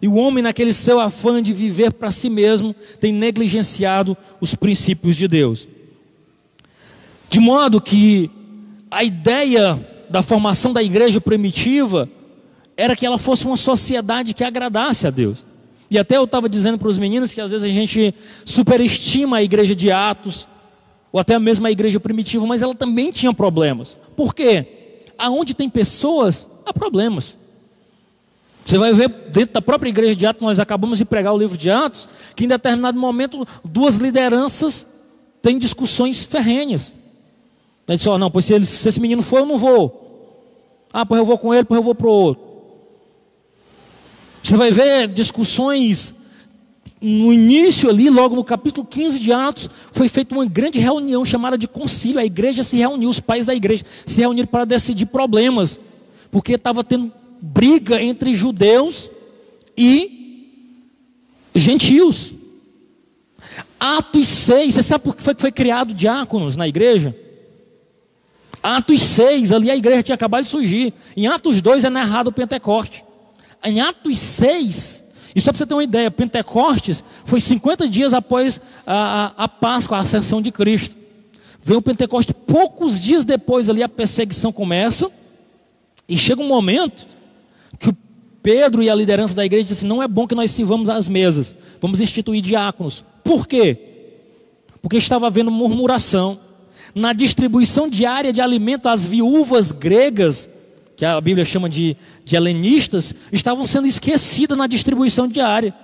[0.00, 5.16] E o homem, naquele seu afã de viver para si mesmo, tem negligenciado os princípios
[5.16, 5.68] de Deus.
[7.28, 8.30] De modo que
[8.90, 12.08] a ideia da formação da igreja primitiva
[12.76, 15.44] era que ela fosse uma sociedade que agradasse a Deus.
[15.90, 19.42] E até eu estava dizendo para os meninos que às vezes a gente superestima a
[19.42, 20.46] igreja de Atos,
[21.10, 23.98] ou até mesmo a igreja primitiva, mas ela também tinha problemas.
[24.14, 25.00] Por quê?
[25.16, 27.38] Aonde tem pessoas, há problemas.
[28.68, 31.56] Você vai ver dentro da própria igreja de Atos, nós acabamos de pregar o livro
[31.56, 32.06] de Atos,
[32.36, 34.86] que em determinado momento duas lideranças
[35.40, 36.94] têm discussões ferrenhas.
[37.88, 40.84] Ele disse, oh, não, pois se, ele, se esse menino for, eu não vou.
[40.92, 42.44] Ah, pois eu vou com ele, pois eu vou para o outro.
[44.42, 46.14] Você vai ver discussões
[47.00, 51.56] no início ali, logo no capítulo 15 de Atos, foi feita uma grande reunião chamada
[51.56, 52.18] de concílio.
[52.18, 55.80] A igreja se reuniu, os pais da igreja se reuniram para decidir problemas,
[56.30, 57.10] porque estava tendo
[57.40, 59.10] briga entre judeus
[59.76, 60.52] e
[61.54, 62.34] gentios.
[63.78, 67.14] Atos 6, você sabe por que foi foi criado diáconos na igreja?
[68.62, 70.92] Atos 6, ali a igreja tinha acabado de surgir.
[71.16, 73.04] Em Atos 2 é narrado o Pentecoste.
[73.64, 78.60] Em Atos 6, e só para você ter uma ideia, Pentecostes foi 50 dias após
[78.86, 80.96] a, a, a Páscoa, a ascensão de Cristo.
[81.62, 85.10] Vem o Pentecoste, poucos dias depois ali a perseguição começa,
[86.08, 87.06] e chega um momento
[88.48, 91.06] Pedro e a liderança da igreja dizem assim, não é bom que nós sirvamos às
[91.06, 93.04] mesas, vamos instituir diáconos.
[93.22, 93.76] Por quê?
[94.80, 96.40] Porque estava havendo murmuração
[96.94, 100.48] na distribuição diária de alimento às viúvas gregas,
[100.96, 101.94] que a Bíblia chama de,
[102.24, 105.74] de helenistas, estavam sendo esquecidas na distribuição diária.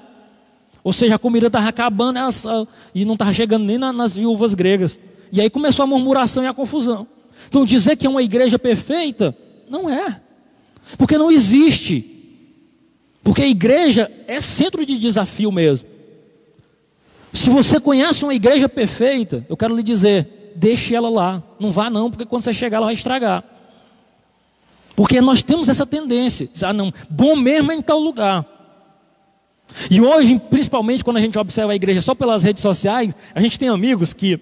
[0.83, 2.45] Ou seja, a comida estava acabando elas,
[2.95, 4.99] e não estava chegando nem na, nas viúvas gregas.
[5.31, 7.07] E aí começou a murmuração e a confusão.
[7.47, 9.37] Então, dizer que é uma igreja perfeita,
[9.69, 10.19] não é.
[10.97, 12.14] Porque não existe.
[13.25, 15.89] Porque a igreja é centro de desafio mesmo.
[17.33, 21.43] Se você conhece uma igreja perfeita, eu quero lhe dizer, deixe ela lá.
[21.59, 23.43] Não vá não, porque quando você chegar ela vai estragar.
[24.95, 26.49] Porque nós temos essa tendência.
[26.62, 28.47] Ah, não, bom mesmo é em tal lugar.
[29.91, 33.59] E hoje, principalmente quando a gente observa a igreja só pelas redes sociais, a gente
[33.59, 34.39] tem amigos que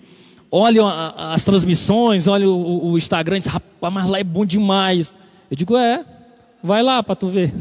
[0.50, 5.14] olham as transmissões, olham o, Instagram e dizem, rapaz, mas lá é bom demais.
[5.50, 6.04] Eu digo, é,
[6.62, 7.52] Vai lá para tu ver.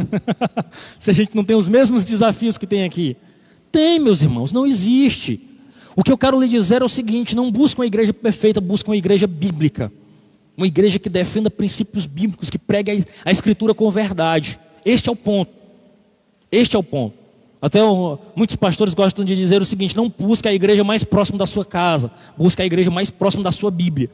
[0.99, 3.17] Se a gente não tem os mesmos desafios que tem aqui.
[3.71, 5.41] Tem, meus irmãos, não existe.
[5.95, 8.89] O que eu quero lhe dizer é o seguinte: não busca uma igreja perfeita, busca
[8.89, 9.91] uma igreja bíblica.
[10.55, 14.59] Uma igreja que defenda princípios bíblicos, que pregue a escritura com verdade.
[14.85, 15.51] Este é o ponto.
[16.51, 17.15] Este é o ponto.
[17.61, 17.79] Até
[18.35, 21.63] muitos pastores gostam de dizer o seguinte: não busque a igreja mais próxima da sua
[21.63, 24.09] casa, busque a igreja mais próxima da sua Bíblia.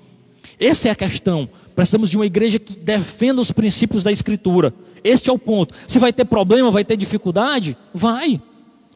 [0.59, 1.49] Essa é a questão.
[1.75, 4.73] Precisamos de uma igreja que defenda os princípios da Escritura.
[5.03, 5.73] Este é o ponto.
[5.87, 8.41] Se vai ter problema, vai ter dificuldade, vai.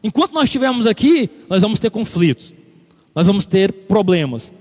[0.02, 2.52] Enquanto nós estivermos aqui, nós vamos ter conflitos,
[3.14, 4.52] nós vamos ter problemas.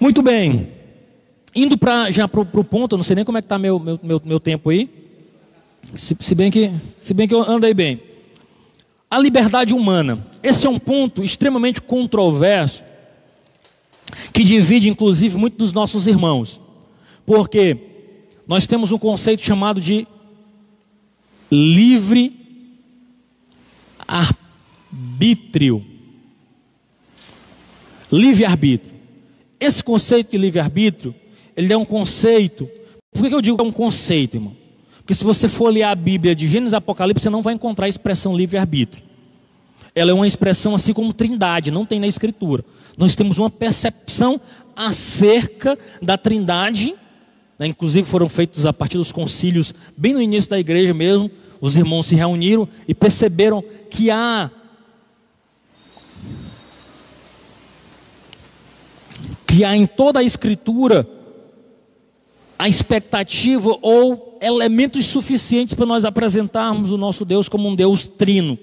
[0.00, 0.68] Muito bem.
[1.54, 4.00] Indo pra, já para o ponto, não sei nem como é que está meu, meu,
[4.02, 4.88] meu, meu tempo aí.
[5.94, 8.00] Se, se, bem que, se bem que eu andei bem.
[9.10, 10.26] A liberdade humana.
[10.42, 12.82] Esse é um ponto extremamente controverso
[14.32, 16.60] que divide inclusive muito dos nossos irmãos,
[17.24, 17.76] porque
[18.46, 20.06] nós temos um conceito chamado de
[21.50, 22.32] livre
[24.06, 25.84] arbítrio.
[28.10, 28.94] Livre-arbítrio.
[29.58, 31.14] Esse conceito de livre-arbítrio,
[31.56, 32.68] ele é um conceito.
[33.12, 34.56] Por que eu digo que é um conceito, irmão?
[34.98, 37.86] Porque se você for ler a Bíblia de Gênesis e Apocalipse, você não vai encontrar
[37.86, 39.05] a expressão livre-arbítrio.
[39.96, 42.62] Ela é uma expressão assim como trindade, não tem na Escritura.
[42.98, 44.38] Nós temos uma percepção
[44.76, 46.94] acerca da trindade,
[47.58, 47.66] né?
[47.66, 51.30] inclusive foram feitos a partir dos concílios, bem no início da igreja mesmo,
[51.62, 54.50] os irmãos se reuniram e perceberam que há
[59.46, 61.08] que há em toda a escritura
[62.58, 68.58] a expectativa ou elementos suficientes para nós apresentarmos o nosso Deus como um Deus trino,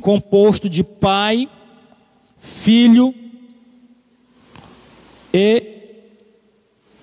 [0.00, 1.48] composto de Pai,
[2.38, 3.14] Filho
[5.32, 5.62] e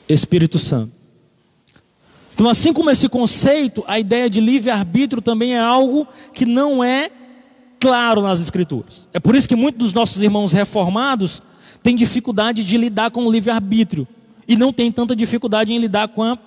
[0.08, 0.94] Espírito Santo.
[2.34, 7.10] Então, assim como esse conceito, a ideia de livre-arbítrio também é algo que não é
[7.80, 9.08] claro nas Escrituras.
[9.14, 11.42] É por isso que muitos dos nossos irmãos reformados
[11.82, 14.06] têm dificuldade de lidar com o livre-arbítrio
[14.48, 16.38] e não têm tanta dificuldade em lidar com a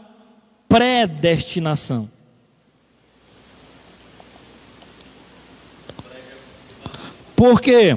[0.69, 2.11] predestinação.
[7.39, 7.97] Por quê?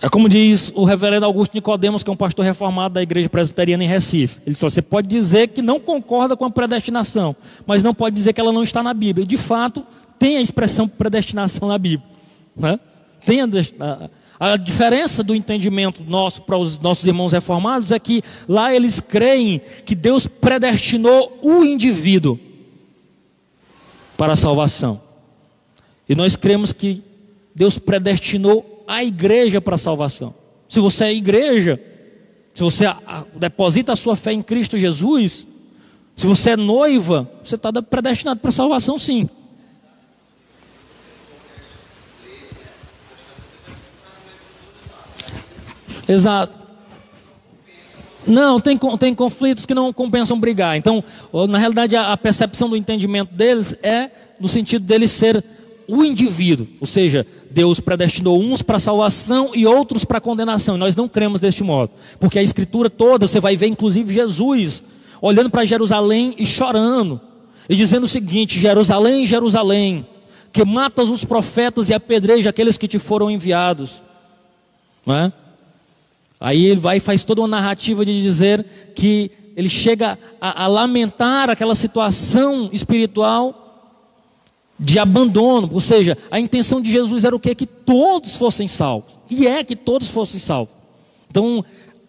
[0.00, 3.82] É como diz o reverendo Augusto Nicodemos, que é um pastor reformado da igreja presbiteriana
[3.82, 4.40] em Recife.
[4.46, 7.34] Ele disse: você pode dizer que não concorda com a predestinação,
[7.66, 9.24] mas não pode dizer que ela não está na Bíblia.
[9.24, 9.84] E de fato,
[10.16, 12.08] tem a expressão predestinação na Bíblia.
[12.54, 12.78] Né?
[13.26, 13.46] Tem a,
[14.38, 19.00] a, a diferença do entendimento nosso para os nossos irmãos reformados é que lá eles
[19.00, 22.38] creem que Deus predestinou o indivíduo
[24.16, 25.00] para a salvação.
[26.08, 27.09] E nós cremos que
[27.54, 30.34] Deus predestinou a igreja para a salvação.
[30.68, 31.80] Se você é igreja,
[32.54, 32.84] se você
[33.34, 35.46] deposita a sua fé em Cristo Jesus,
[36.16, 39.28] se você é noiva, você está predestinado para a salvação, sim.
[46.06, 46.60] Exato.
[48.26, 50.76] Não, tem, tem conflitos que não compensam brigar.
[50.76, 51.02] Então,
[51.48, 55.44] na realidade, a, a percepção do entendimento deles é no sentido deles ser
[55.90, 60.76] o indivíduo, ou seja, Deus predestinou uns para salvação e outros para condenação.
[60.76, 64.82] E nós não cremos deste modo, porque a escritura toda, você vai ver inclusive Jesus
[65.20, 67.20] olhando para Jerusalém e chorando,
[67.68, 70.06] e dizendo o seguinte: Jerusalém, Jerusalém,
[70.52, 74.02] que matas os profetas e apedreja aqueles que te foram enviados.
[75.04, 75.32] Não é?
[76.40, 78.64] Aí ele vai e faz toda uma narrativa de dizer
[78.94, 83.69] que ele chega a, a lamentar aquela situação espiritual
[84.80, 87.54] de abandono, ou seja, a intenção de Jesus era o que?
[87.54, 90.74] Que todos fossem salvos, e é que todos fossem salvos.
[91.30, 91.62] Então,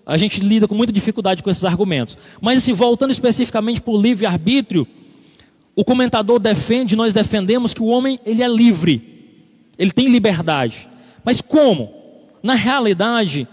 [0.06, 2.18] a gente lida com muita dificuldade com esses argumentos.
[2.40, 4.88] Mas, assim, voltando especificamente para o livre-arbítrio,
[5.76, 10.90] o comentador defende, nós defendemos que o homem ele é livre, ele tem liberdade.
[11.24, 11.92] Mas como?
[12.42, 13.48] Na realidade,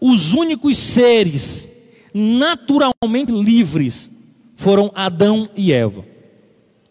[0.00, 1.68] os únicos seres
[2.14, 4.10] naturalmente livres
[4.56, 6.09] foram Adão e Eva.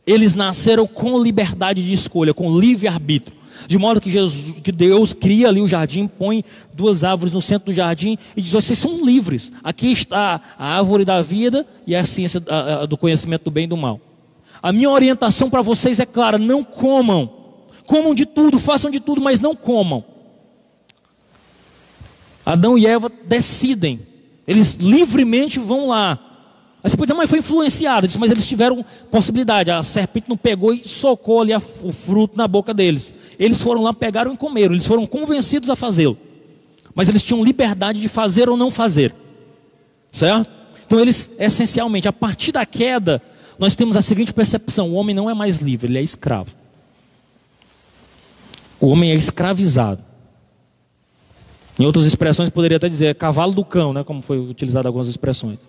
[0.10, 3.38] Eles nasceram com liberdade de escolha, com livre-arbítrio.
[3.68, 6.44] De modo que, Jesus, que Deus cria ali o jardim, põe
[6.74, 9.52] duas árvores no centro do jardim e diz: vocês são livres.
[9.64, 12.42] Aqui está a árvore da vida e a ciência
[12.90, 14.02] do conhecimento do bem e do mal.
[14.64, 17.30] A minha orientação para vocês é clara: não comam.
[17.86, 20.04] Comam de tudo, façam de tudo, mas não comam.
[22.44, 24.00] Adão e Eva decidem,
[24.48, 26.29] eles livremente vão lá.
[26.82, 28.08] Aí você pode dizer, mas foi influenciado.
[28.08, 29.70] Disse, mas eles tiveram possibilidade.
[29.70, 33.14] A serpente não pegou e socou ali o fruto na boca deles.
[33.38, 34.74] Eles foram lá, pegaram e comeram.
[34.74, 36.18] Eles foram convencidos a fazê-lo.
[36.96, 39.14] Mas eles tinham liberdade de fazer ou não fazer.
[40.12, 40.50] Certo?
[40.86, 43.22] Então eles, essencialmente, a partir da queda,
[43.60, 46.56] nós temos a seguinte percepção: o homem não é mais livre, ele é escravo.
[48.80, 50.02] O homem é escravizado.
[51.78, 55.60] Em outras expressões, poderia até dizer cavalo do cão, né, como foi utilizado algumas expressões.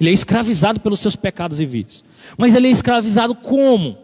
[0.00, 2.04] Ele é escravizado pelos seus pecados e vícios.
[2.36, 3.96] Mas ele é escravizado como?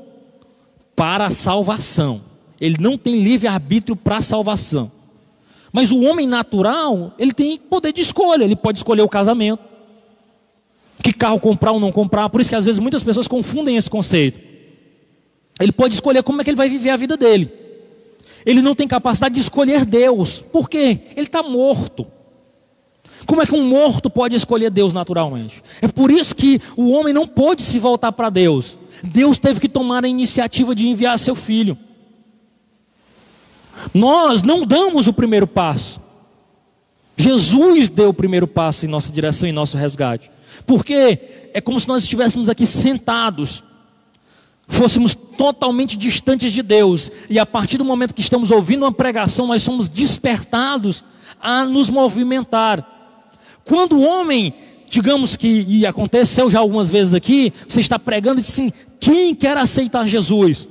[0.94, 2.22] Para a salvação.
[2.60, 4.92] Ele não tem livre-arbítrio para a salvação.
[5.72, 8.44] Mas o homem natural, ele tem poder de escolha.
[8.44, 9.62] Ele pode escolher o casamento.
[11.02, 12.28] Que carro comprar ou não comprar.
[12.28, 14.40] Por isso que às vezes muitas pessoas confundem esse conceito.
[15.58, 17.50] Ele pode escolher como é que ele vai viver a vida dele.
[18.44, 20.42] Ele não tem capacidade de escolher Deus.
[20.52, 21.00] Por quê?
[21.16, 22.06] Ele está morto.
[23.30, 25.62] Como é que um morto pode escolher Deus naturalmente?
[25.80, 28.76] É por isso que o homem não pôde se voltar para Deus.
[29.04, 31.78] Deus teve que tomar a iniciativa de enviar seu filho.
[33.94, 36.00] Nós não damos o primeiro passo.
[37.16, 40.28] Jesus deu o primeiro passo em nossa direção, em nosso resgate.
[40.66, 43.62] Porque é como se nós estivéssemos aqui sentados,
[44.66, 49.46] fôssemos totalmente distantes de Deus, e a partir do momento que estamos ouvindo uma pregação,
[49.46, 51.04] nós somos despertados
[51.40, 52.96] a nos movimentar.
[53.70, 54.52] Quando o homem,
[54.88, 59.32] digamos que, e aconteceu já algumas vezes aqui, você está pregando e diz assim: quem
[59.32, 60.68] quer aceitar Jesus?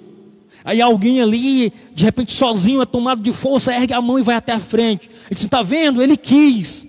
[0.66, 4.36] Aí alguém ali, de repente sozinho, é tomado de força, ergue a mão e vai
[4.36, 5.10] até a frente.
[5.10, 6.02] Ele diz: está vendo?
[6.02, 6.86] Ele quis.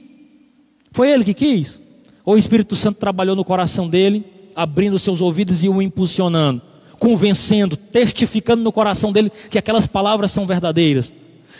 [0.90, 1.80] Foi ele que quis?
[2.24, 4.24] Ou o Espírito Santo trabalhou no coração dele,
[4.56, 6.60] abrindo seus ouvidos e o impulsionando,
[6.98, 11.12] convencendo, testificando no coração dele que aquelas palavras são verdadeiras.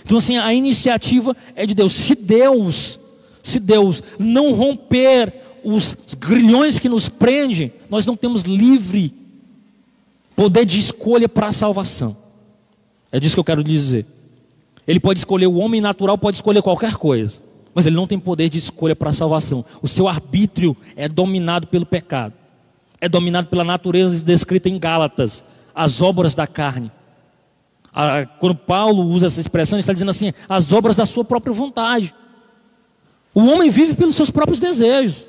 [0.04, 1.92] Então, assim, a iniciativa é de Deus.
[1.92, 2.99] Se Deus
[3.42, 5.32] se Deus não romper
[5.64, 9.14] os grilhões que nos prendem, nós não temos livre
[10.34, 12.16] poder de escolha para a salvação.
[13.12, 14.06] É disso que eu quero dizer.
[14.86, 17.42] Ele pode escolher, o homem natural pode escolher qualquer coisa,
[17.74, 19.64] mas ele não tem poder de escolha para a salvação.
[19.82, 22.32] O seu arbítrio é dominado pelo pecado,
[23.00, 26.90] é dominado pela natureza descrita em Gálatas, as obras da carne.
[28.38, 32.14] Quando Paulo usa essa expressão, ele está dizendo assim: as obras da sua própria vontade.
[33.34, 35.26] O homem vive pelos seus próprios desejos.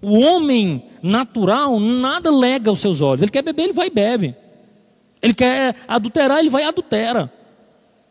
[0.00, 3.22] O homem natural nada lega aos seus olhos.
[3.22, 4.36] Ele quer beber, ele vai e bebe.
[5.20, 7.32] Ele quer adulterar, ele vai e adultera.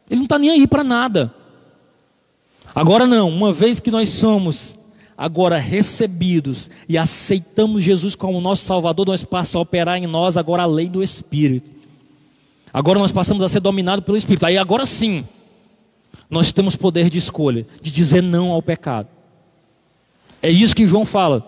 [0.10, 1.34] Ele não está nem aí para nada.
[2.74, 4.76] Agora não, uma vez que nós somos
[5.18, 10.64] agora recebidos e aceitamos Jesus como nosso Salvador, nós passamos a operar em nós agora
[10.64, 11.72] a lei do Espírito.
[12.74, 14.46] Agora nós passamos a ser dominados pelo Espírito.
[14.46, 15.26] Aí agora sim,
[16.36, 19.08] nós temos poder de escolha, de dizer não ao pecado.
[20.42, 21.46] É isso que João fala,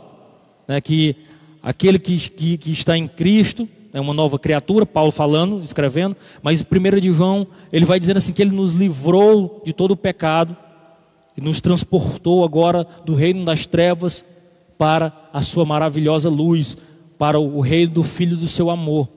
[0.65, 1.13] né, que
[1.61, 6.61] aquele que, que, que está em Cristo é uma nova criatura, Paulo falando, escrevendo, mas
[6.63, 10.55] 1 de João, ele vai dizendo assim que ele nos livrou de todo o pecado
[11.35, 14.23] e nos transportou agora do reino das trevas
[14.77, 16.77] para a sua maravilhosa luz,
[17.17, 19.09] para o reino do Filho do seu amor.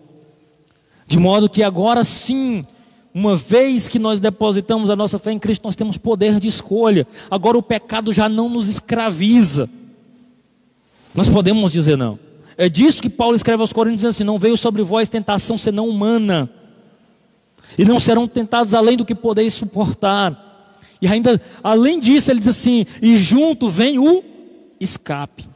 [1.07, 2.65] De modo que agora sim,
[3.13, 7.07] uma vez que nós depositamos a nossa fé em Cristo, nós temos poder de escolha.
[7.31, 9.69] Agora o pecado já não nos escraviza.
[11.15, 12.19] Nós podemos dizer não.
[12.57, 16.49] É disso que Paulo escreve aos Coríntios assim: Não veio sobre vós tentação senão humana,
[17.77, 20.49] e não serão tentados além do que podeis suportar.
[21.03, 24.23] E ainda, além disso, ele diz assim: e junto vem o
[24.79, 25.49] escape.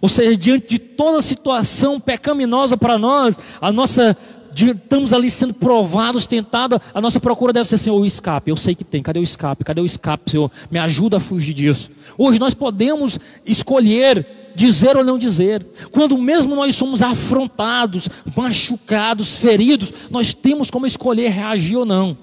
[0.00, 4.16] Ou seja, diante de toda situação pecaminosa para nós, a nossa
[4.54, 8.74] estamos ali sendo provados, tentados, a nossa procura deve ser assim, o escape, eu sei
[8.74, 9.64] que tem, cadê o escape?
[9.64, 10.50] Cadê o escape, Senhor?
[10.70, 11.90] Me ajuda a fugir disso.
[12.18, 15.64] Hoje nós podemos escolher dizer ou não dizer.
[15.90, 22.16] Quando mesmo nós somos afrontados, machucados, feridos, nós temos como escolher reagir ou não.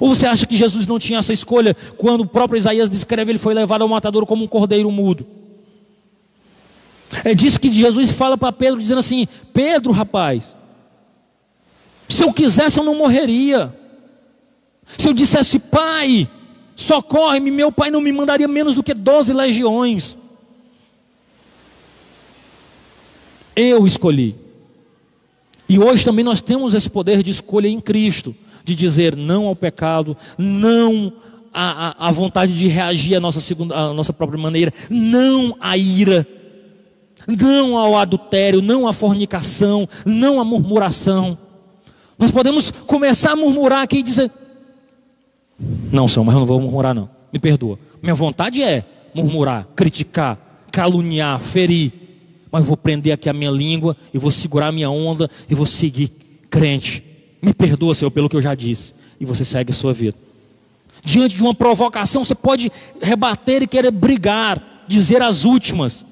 [0.00, 3.38] Ou você acha que Jesus não tinha essa escolha quando o próprio Isaías descreve ele
[3.38, 5.26] foi levado ao matador como um cordeiro mudo?
[7.24, 10.56] É disso que Jesus fala para Pedro, dizendo assim: Pedro, rapaz,
[12.12, 13.74] se eu quisesse eu não morreria.
[14.98, 16.28] Se eu dissesse, pai,
[16.76, 20.18] socorre-me, meu pai não me mandaria menos do que 12 legiões.
[23.56, 24.36] Eu escolhi.
[25.68, 28.34] E hoje também nós temos esse poder de escolha em Cristo
[28.64, 31.12] de dizer não ao pecado, não
[31.52, 36.26] à, à vontade de reagir à nossa, segunda, à nossa própria maneira, não à ira,
[37.26, 41.38] não ao adultério, não à fornicação, não à murmuração.
[42.18, 44.30] Nós podemos começar a murmurar aqui e dizer:
[45.92, 47.08] Não, Senhor, mas eu não vou murmurar, não.
[47.32, 47.78] Me perdoa.
[48.02, 48.84] Minha vontade é
[49.14, 50.38] murmurar, criticar,
[50.70, 51.92] caluniar, ferir.
[52.50, 55.54] Mas eu vou prender aqui a minha língua e vou segurar a minha onda e
[55.54, 56.10] vou seguir
[56.50, 57.02] crente.
[57.40, 58.94] Me perdoa, Senhor, pelo que eu já disse.
[59.18, 60.16] E você segue a sua vida.
[61.02, 66.04] Diante de uma provocação, você pode rebater e querer brigar, dizer as últimas.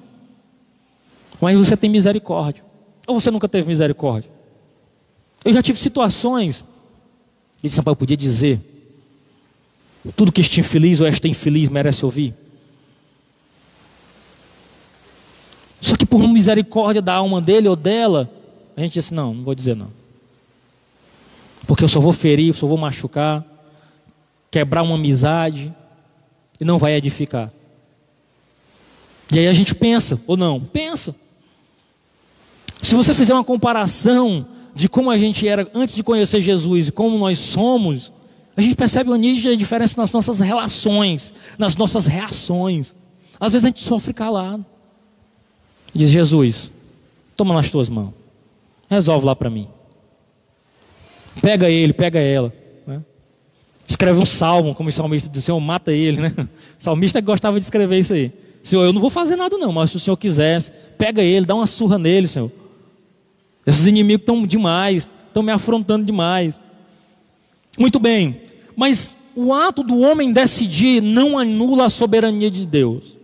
[1.40, 2.64] Mas você tem misericórdia.
[3.06, 4.30] Ou você nunca teve misericórdia?
[5.44, 6.64] Eu já tive situações.
[7.62, 8.60] E disse, eu podia dizer.
[10.16, 12.34] Tudo que este infeliz ou esta infeliz merece ouvir.
[15.80, 18.30] Só que por misericórdia da alma dele ou dela,
[18.76, 20.00] a gente disse: não, não vou dizer não
[21.70, 23.44] porque eu só vou ferir, eu só vou machucar,
[24.50, 25.72] quebrar uma amizade
[26.58, 27.52] e não vai edificar.
[29.30, 30.60] E aí a gente pensa, ou não?
[30.60, 31.14] Pensa.
[32.82, 36.92] Se você fizer uma comparação de como a gente era antes de conhecer Jesus e
[36.92, 38.12] como nós somos,
[38.56, 42.94] a gente percebe uma nítida diferença nas nossas relações, nas nossas reações.
[43.38, 44.64] Às vezes a gente sofre calado.
[45.94, 46.70] Diz Jesus,
[47.36, 48.12] toma nas tuas mãos,
[48.88, 49.66] resolve lá para mim.
[51.40, 52.52] Pega ele, pega ela.
[52.86, 53.02] Né?
[53.88, 56.20] Escreve um salmo, como o salmista diz, Senhor, mata ele.
[56.20, 56.34] Né?
[56.36, 56.48] O
[56.78, 58.32] salmista gostava de escrever isso aí.
[58.62, 61.54] Senhor, eu não vou fazer nada não, mas se o Senhor quisesse, pega ele, dá
[61.54, 62.52] uma surra nele, Senhor.
[63.70, 66.60] Esses inimigos estão demais, estão me afrontando demais.
[67.78, 68.40] Muito bem,
[68.74, 73.16] mas o ato do homem decidir não anula a soberania de Deus.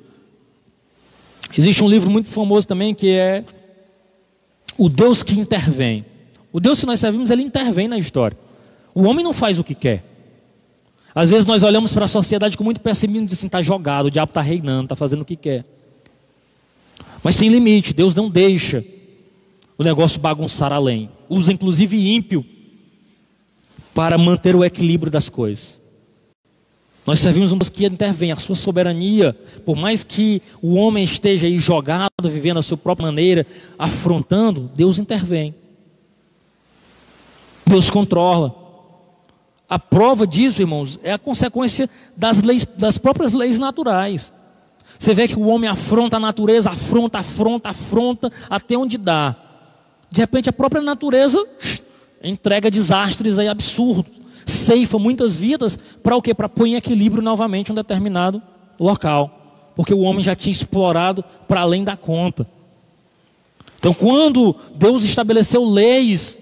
[1.58, 3.44] Existe um livro muito famoso também que é
[4.78, 6.04] O Deus que Intervém.
[6.52, 8.38] O Deus que nós servimos, ele intervém na história.
[8.94, 10.04] O homem não faz o que quer.
[11.12, 14.06] Às vezes nós olhamos para a sociedade com muito pessimismo e dizemos assim, está jogado,
[14.06, 15.64] o diabo está reinando, está fazendo o que quer.
[17.20, 18.84] Mas tem limite, Deus não deixa
[19.78, 21.10] o negócio bagunçar além.
[21.28, 22.44] Usa inclusive ímpio
[23.94, 25.80] para manter o equilíbrio das coisas.
[27.06, 29.32] Nós servimos um Deus que intervém, a sua soberania,
[29.64, 33.46] por mais que o homem esteja aí jogado, vivendo a sua própria maneira,
[33.78, 35.54] afrontando, Deus intervém.
[37.64, 38.54] Deus controla.
[39.68, 44.32] A prova disso, irmãos, é a consequência das leis, das próprias leis naturais.
[44.98, 49.45] Você vê que o homem afronta a natureza, afronta, afronta, afronta, até onde dá.
[50.10, 51.44] De repente a própria natureza
[52.22, 56.34] entrega desastres aí absurdos, ceifa muitas vidas para o quê?
[56.34, 58.42] Para pôr em equilíbrio novamente um determinado
[58.78, 62.46] local, porque o homem já tinha explorado para além da conta.
[63.78, 66.38] Então, quando Deus estabeleceu leis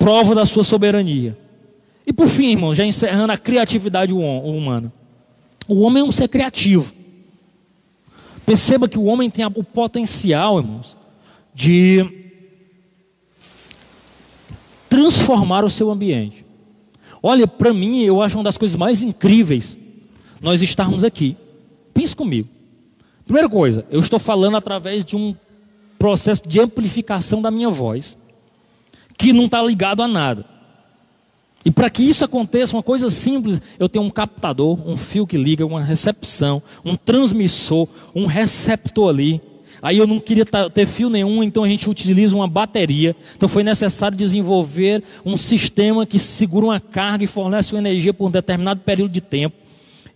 [0.00, 1.36] prova da sua soberania.
[2.06, 4.90] E por fim, irmão, já encerrando a criatividade humana.
[5.68, 6.94] O homem é um ser criativo.
[8.46, 10.96] Perceba que o homem tem o potencial, irmãos,
[11.60, 12.10] de
[14.88, 16.42] transformar o seu ambiente.
[17.22, 19.78] Olha, para mim, eu acho uma das coisas mais incríveis
[20.40, 21.36] nós estarmos aqui.
[21.92, 22.48] Pense comigo.
[23.26, 25.36] Primeira coisa, eu estou falando através de um
[25.98, 28.16] processo de amplificação da minha voz,
[29.18, 30.46] que não está ligado a nada.
[31.62, 35.36] E para que isso aconteça, uma coisa simples, eu tenho um captador, um fio que
[35.36, 39.42] liga, uma recepção, um transmissor, um receptor ali.
[39.82, 43.16] Aí eu não queria ter fio nenhum, então a gente utiliza uma bateria.
[43.34, 48.26] Então foi necessário desenvolver um sistema que segura uma carga e fornece uma energia por
[48.26, 49.56] um determinado período de tempo.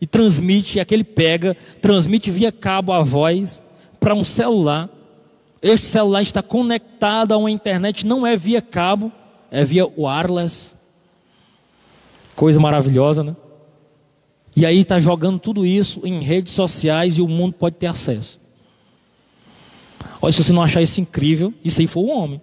[0.00, 3.62] E transmite, e aquele pega, transmite via cabo a voz
[3.98, 4.90] para um celular.
[5.62, 9.10] Este celular está conectado a uma internet, não é via cabo,
[9.50, 10.76] é via wireless.
[12.36, 13.34] Coisa maravilhosa, né?
[14.54, 18.43] E aí está jogando tudo isso em redes sociais e o mundo pode ter acesso.
[20.20, 22.40] Olha, se você não achar isso incrível, isso aí foi o homem.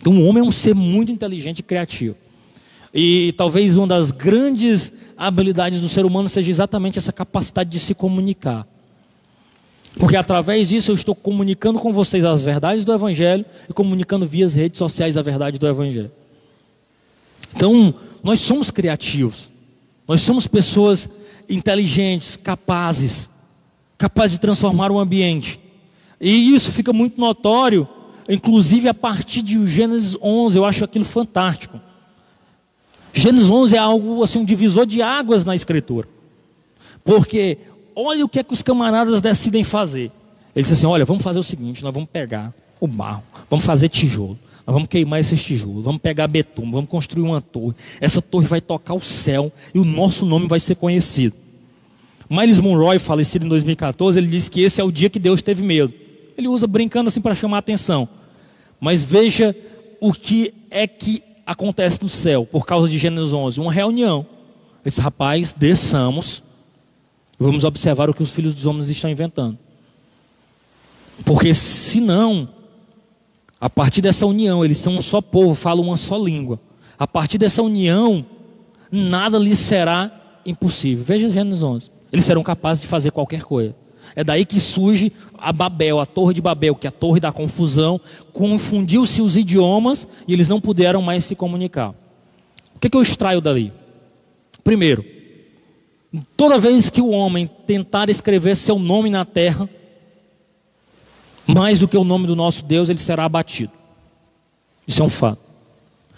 [0.00, 2.16] Então, o homem é um ser muito inteligente e criativo.
[2.94, 7.94] E talvez uma das grandes habilidades do ser humano seja exatamente essa capacidade de se
[7.94, 8.66] comunicar.
[9.98, 14.46] Porque através disso eu estou comunicando com vocês as verdades do Evangelho e comunicando via
[14.46, 16.10] as redes sociais a verdade do Evangelho.
[17.54, 19.50] Então, nós somos criativos.
[20.06, 21.08] Nós somos pessoas
[21.48, 23.28] inteligentes, capazes,
[23.96, 25.58] capazes de transformar o ambiente.
[26.20, 27.86] E isso fica muito notório,
[28.28, 31.80] inclusive a partir de Gênesis 11, eu acho aquilo fantástico.
[33.12, 36.08] Gênesis 11 é algo assim, um divisor de águas na escritura.
[37.04, 37.58] Porque
[37.94, 40.12] olha o que é que os camaradas decidem fazer.
[40.54, 43.88] Eles dizem assim: olha, vamos fazer o seguinte: nós vamos pegar o barro, vamos fazer
[43.88, 47.74] tijolo, nós vamos queimar esses tijolos, vamos pegar betume, vamos construir uma torre.
[48.00, 51.34] Essa torre vai tocar o céu e o nosso nome vai ser conhecido.
[52.28, 55.62] Miles Monroe, falecido em 2014, ele disse que esse é o dia que Deus teve
[55.62, 55.94] medo.
[56.38, 58.08] Ele usa brincando assim para chamar a atenção.
[58.80, 59.54] Mas veja
[60.00, 63.60] o que é que acontece no céu por causa de Gênesis 11.
[63.60, 64.24] Uma reunião.
[64.82, 66.42] Ele disse, rapaz, desçamos
[67.38, 69.56] Vamos observar o que os filhos dos homens estão inventando.
[71.24, 72.48] Porque senão,
[73.60, 76.58] a partir dessa união, eles são um só povo, falam uma só língua.
[76.98, 78.26] A partir dessa união,
[78.90, 81.04] nada lhes será impossível.
[81.04, 81.90] Veja Gênesis 11.
[82.12, 83.76] Eles serão capazes de fazer qualquer coisa.
[84.18, 87.30] É daí que surge a Babel, a Torre de Babel, que é a torre da
[87.30, 88.00] confusão,
[88.32, 91.90] confundiu-se os idiomas e eles não puderam mais se comunicar.
[92.74, 93.72] O que, que eu extraio dali?
[94.64, 95.04] Primeiro,
[96.36, 99.68] Toda vez que o homem tentar escrever seu nome na terra,
[101.46, 103.72] mais do que o nome do nosso Deus, ele será abatido.
[104.86, 105.40] Isso é um fato.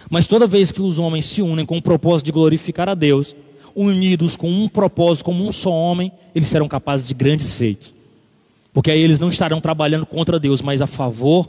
[0.09, 3.34] Mas toda vez que os homens se unem com o propósito de glorificar a Deus,
[3.74, 7.94] unidos com um propósito, como um só homem, eles serão capazes de grandes feitos.
[8.72, 11.48] Porque aí eles não estarão trabalhando contra Deus, mas a favor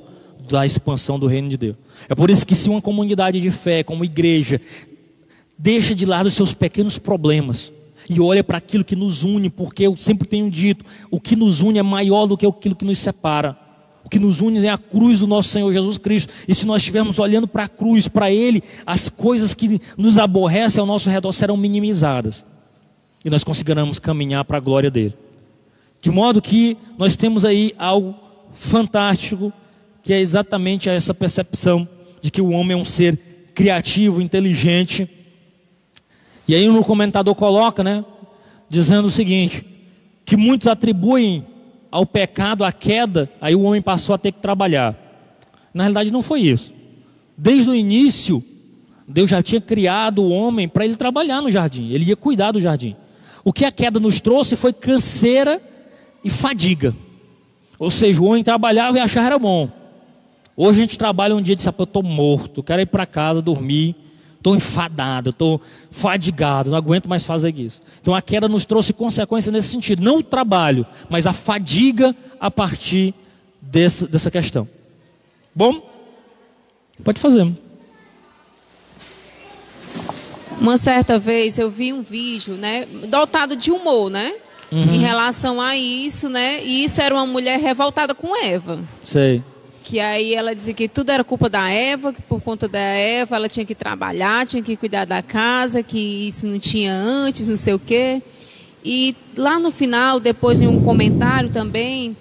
[0.50, 1.76] da expansão do reino de Deus.
[2.10, 4.60] É por isso que se uma comunidade de fé, como igreja,
[5.58, 7.72] deixa de lado os seus pequenos problemas,
[8.10, 11.62] e olha para aquilo que nos une, porque eu sempre tenho dito: o que nos
[11.62, 13.58] une é maior do que aquilo que nos separa.
[14.04, 16.34] O que nos une é a cruz do nosso Senhor Jesus Cristo.
[16.48, 20.82] E se nós estivermos olhando para a cruz, para Ele, as coisas que nos aborrecem
[20.82, 22.46] ao nosso redor serão minimizadas.
[23.24, 25.16] E nós conseguiremos caminhar para a glória dele.
[26.02, 28.16] De modo que nós temos aí algo
[28.54, 29.54] fantástico,
[30.02, 31.88] que é exatamente essa percepção
[32.22, 33.18] de que o homem é um ser
[33.54, 35.08] criativo, inteligente
[36.52, 38.04] e aí no comentador coloca, né,
[38.70, 39.66] dizendo o seguinte,
[40.26, 41.46] que muitos atribuem
[41.92, 44.96] ao pecado a queda, aí o homem passou a ter que trabalhar.
[45.74, 46.74] Na realidade não foi isso.
[47.38, 48.44] Desde o início,
[49.08, 52.62] Deus já tinha criado o homem para ele trabalhar no jardim, ele ia cuidar do
[52.62, 52.96] jardim.
[53.44, 55.62] O que a queda nos trouxe foi canseira
[56.24, 56.96] e fadiga.
[57.78, 59.70] Ou seja, o homem trabalhava e achava era bom.
[60.56, 63.42] Hoje a gente trabalha um dia e diz, eu estou morto, quero ir para casa
[63.42, 63.96] dormir
[64.42, 65.62] estou enfadado, estou
[65.92, 67.80] fadigado, não aguento mais fazer isso.
[68.02, 72.50] Então a queda nos trouxe consequência nesse sentido, não o trabalho, mas a fadiga a
[72.50, 73.14] partir
[73.62, 74.68] desse, dessa questão.
[75.54, 75.88] Bom?
[77.04, 77.52] Pode fazer.
[80.60, 84.34] Uma certa vez eu vi um vídeo, né, dotado de humor, né?
[84.72, 84.94] Uhum.
[84.94, 86.64] Em relação a isso, né?
[86.64, 88.80] E isso era uma mulher revoltada com Eva.
[89.04, 89.44] Sei
[89.92, 93.36] que aí ela dizia que tudo era culpa da Eva, que por conta da Eva
[93.36, 96.00] ela tinha que trabalhar, tinha que cuidar da casa, que
[96.30, 98.22] isso não tinha antes, não sei o quê.
[98.86, 102.16] E lá no final, depois em um comentário também,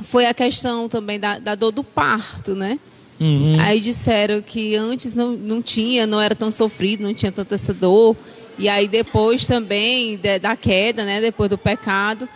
[0.00, 2.78] foi a questão também da, da dor do parto, né?
[3.20, 3.60] Uhum.
[3.60, 7.74] Aí disseram que antes não, não tinha, não era tão sofrido, não tinha tanta essa
[7.74, 8.16] dor.
[8.58, 12.26] E aí depois também de, da queda, né, depois do pecado,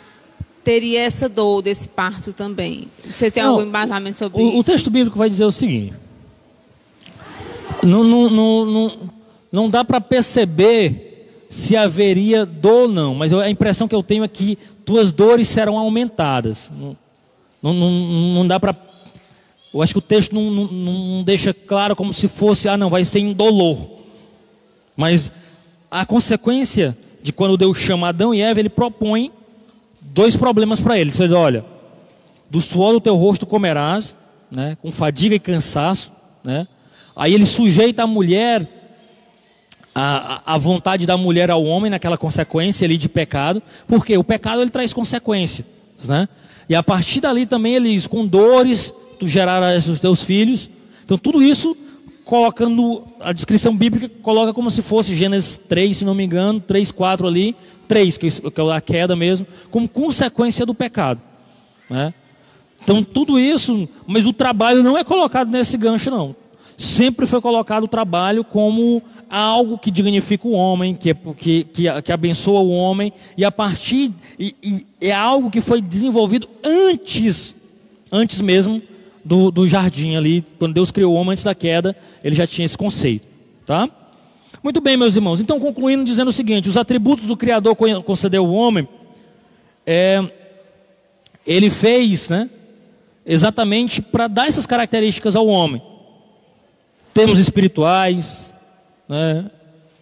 [0.66, 2.88] teria essa dor desse parto também.
[3.05, 4.59] Você tem não, algum embasamento sobre o, isso?
[4.59, 5.93] O texto bíblico vai dizer o seguinte:
[7.84, 8.93] não, não, não, não,
[9.52, 14.24] não dá para perceber se haveria dor ou não, mas a impressão que eu tenho
[14.24, 16.72] é que tuas dores serão aumentadas.
[16.76, 16.97] Não,
[17.62, 18.74] não, não, não dá para.
[19.72, 22.90] Eu acho que o texto não, não, não deixa claro como se fosse, ah, não,
[22.90, 23.88] vai ser indolor.
[24.97, 25.30] Mas
[25.88, 29.30] a consequência de quando Deus chama Adão e Eva, ele propõe
[30.12, 31.18] dois problemas para eles.
[31.18, 31.64] Ele diz, olha,
[32.50, 34.16] do suor do teu rosto comerás,
[34.50, 36.12] né, com fadiga e cansaço,
[36.44, 36.66] né?
[37.14, 38.68] Aí ele sujeita a mulher
[39.98, 44.60] a, a vontade da mulher ao homem naquela consequência ali de pecado, porque o pecado
[44.60, 45.66] ele traz consequências,
[46.04, 46.28] né?
[46.68, 50.68] E a partir dali também ele diz, com dores tu gerarás os teus filhos.
[51.02, 51.74] Então tudo isso
[52.26, 56.90] colocando a descrição bíblica coloca como se fosse Gênesis 3, se não me engano, 3,
[56.90, 57.56] 4 ali,
[57.86, 61.20] 3, que é a queda mesmo, como consequência do pecado.
[61.88, 62.12] Né?
[62.82, 66.36] Então tudo isso, mas o trabalho não é colocado nesse gancho não.
[66.78, 72.12] Sempre foi colocado o trabalho como algo que dignifica o homem, que, que, que, que
[72.12, 77.56] abençoa o homem, e a partir, e, e é algo que foi desenvolvido antes,
[78.12, 78.82] antes mesmo
[79.24, 82.64] do, do jardim ali, quando Deus criou o homem antes da queda, ele já tinha
[82.64, 83.26] esse conceito,
[83.64, 83.88] tá?
[84.66, 85.40] Muito bem, meus irmãos.
[85.40, 88.88] Então, concluindo dizendo o seguinte: os atributos do Criador concedeu ao homem,
[89.86, 90.20] é,
[91.47, 92.51] ele fez, né?
[93.24, 95.80] Exatamente para dar essas características ao homem.
[97.14, 98.52] Termos espirituais,
[99.09, 99.48] né?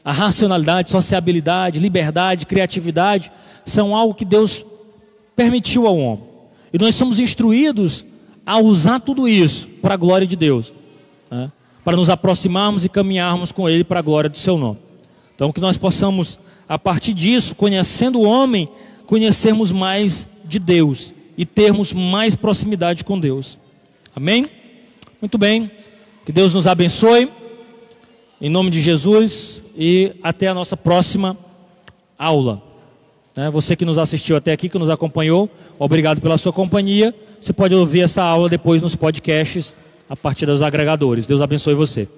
[0.03, 3.31] a racionalidade, sociabilidade, liberdade, criatividade,
[3.66, 4.65] são algo que Deus
[5.36, 6.24] permitiu ao homem.
[6.73, 8.03] E nós somos instruídos
[8.47, 10.73] a usar tudo isso para a glória de Deus?
[11.85, 14.78] Para nos aproximarmos e caminharmos com Ele para a glória do Seu nome.
[15.35, 18.69] Então, que nós possamos, a partir disso, conhecendo o homem,
[19.06, 23.59] conhecermos mais de Deus e termos mais proximidade com Deus.
[24.16, 24.47] Amém?
[25.20, 25.70] Muito bem.
[26.24, 27.31] Que Deus nos abençoe.
[28.40, 31.36] Em nome de Jesus e até a nossa próxima
[32.19, 32.62] aula.
[33.36, 33.51] Né?
[33.51, 37.15] Você que nos assistiu até aqui, que nos acompanhou, obrigado pela sua companhia.
[37.40, 39.74] Você pode ouvir essa aula depois nos podcasts
[40.09, 41.26] a partir dos agregadores.
[41.26, 42.09] Deus abençoe você.